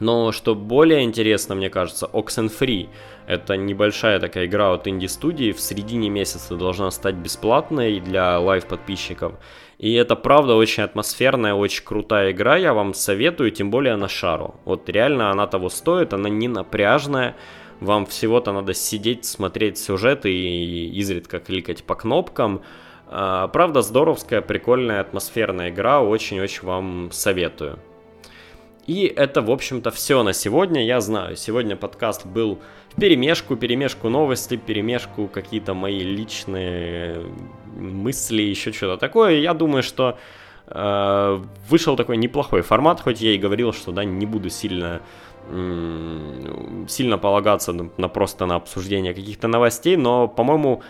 [0.00, 2.88] Но что более интересно, мне кажется, Oxenfree.
[3.26, 5.52] Это небольшая такая игра от инди-студии.
[5.52, 9.34] В середине месяца должна стать бесплатной для Live-подписчиков.
[9.78, 12.56] И это правда очень атмосферная, очень крутая игра.
[12.56, 14.56] Я вам советую, тем более на шару.
[14.64, 17.36] Вот реально она того стоит, она не напряжная.
[17.80, 22.62] Вам всего-то надо сидеть, смотреть сюжеты и изредка кликать по кнопкам.
[23.06, 26.02] А, правда, здоровская, прикольная, атмосферная игра.
[26.02, 27.78] Очень-очень вам советую.
[28.88, 30.84] И это, в общем-то, все на сегодня.
[30.84, 32.58] Я знаю, сегодня подкаст был
[32.88, 37.22] в перемешку, перемешку новости, перемешку какие-то мои личные
[37.76, 39.40] мысли, еще что-то такое.
[39.40, 40.18] Я думаю, что
[40.70, 45.00] вышел такой неплохой формат, хоть я и говорил, что да, не буду сильно
[46.88, 50.82] сильно полагаться на, на просто на обсуждение каких-то новостей, но, по-моему,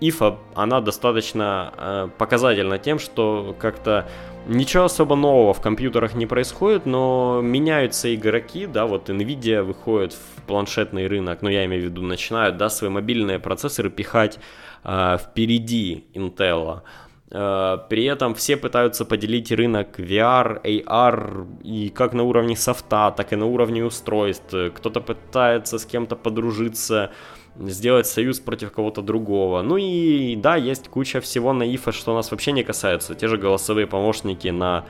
[0.00, 4.08] Ифа, она достаточно э, показательна тем, что как-то
[4.46, 10.42] ничего особо нового в компьютерах не происходит, но меняются игроки, да, вот Nvidia выходит в
[10.42, 14.38] планшетный рынок, ну я имею в виду, начинают, да, свои мобильные процессоры пихать
[14.84, 16.82] э, впереди Intel.
[17.30, 23.32] Э, при этом все пытаются поделить рынок VR, AR и как на уровне софта, так
[23.32, 24.54] и на уровне устройств.
[24.74, 27.10] Кто-то пытается с кем-то подружиться,
[27.56, 29.62] сделать союз против кого-то другого.
[29.62, 33.14] Ну и да, есть куча всего на ИФа, что нас вообще не касается.
[33.14, 34.84] Те же голосовые помощники на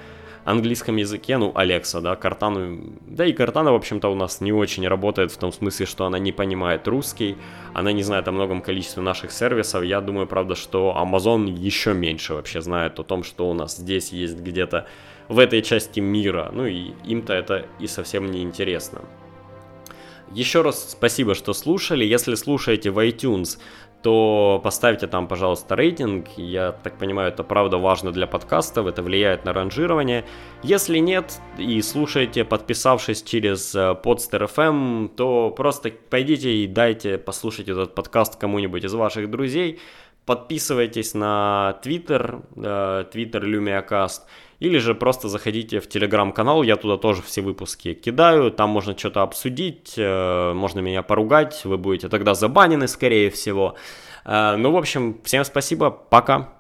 [0.51, 4.89] английском языке, ну, Алекса, да, Картану, да и Картана, в общем-то, у нас не очень
[4.89, 7.37] работает в том смысле, что она не понимает русский,
[7.75, 12.35] она не знает о многом количестве наших сервисов, я думаю, правда, что Amazon еще меньше
[12.35, 14.87] вообще знает о том, что у нас здесь есть где-то
[15.29, 19.01] в этой части мира, ну и им-то это и совсем не интересно.
[20.33, 22.05] Еще раз спасибо, что слушали.
[22.05, 23.59] Если слушаете в iTunes,
[24.03, 26.29] то поставьте там, пожалуйста, рейтинг.
[26.37, 30.25] Я так понимаю, это правда важно для подкастов, это влияет на ранжирование.
[30.63, 37.69] Если нет и слушаете, подписавшись через э, Podster FM, то просто пойдите и дайте послушать
[37.69, 39.81] этот подкаст кому-нибудь из ваших друзей.
[40.27, 44.21] Подписывайтесь на Twitter, э, Twitter LumiaCast.
[44.61, 49.23] Или же просто заходите в телеграм-канал, я туда тоже все выпуски кидаю, там можно что-то
[49.23, 53.77] обсудить, э, можно меня поругать, вы будете тогда забанены, скорее всего.
[54.25, 56.58] Э, ну, в общем, всем спасибо, пока.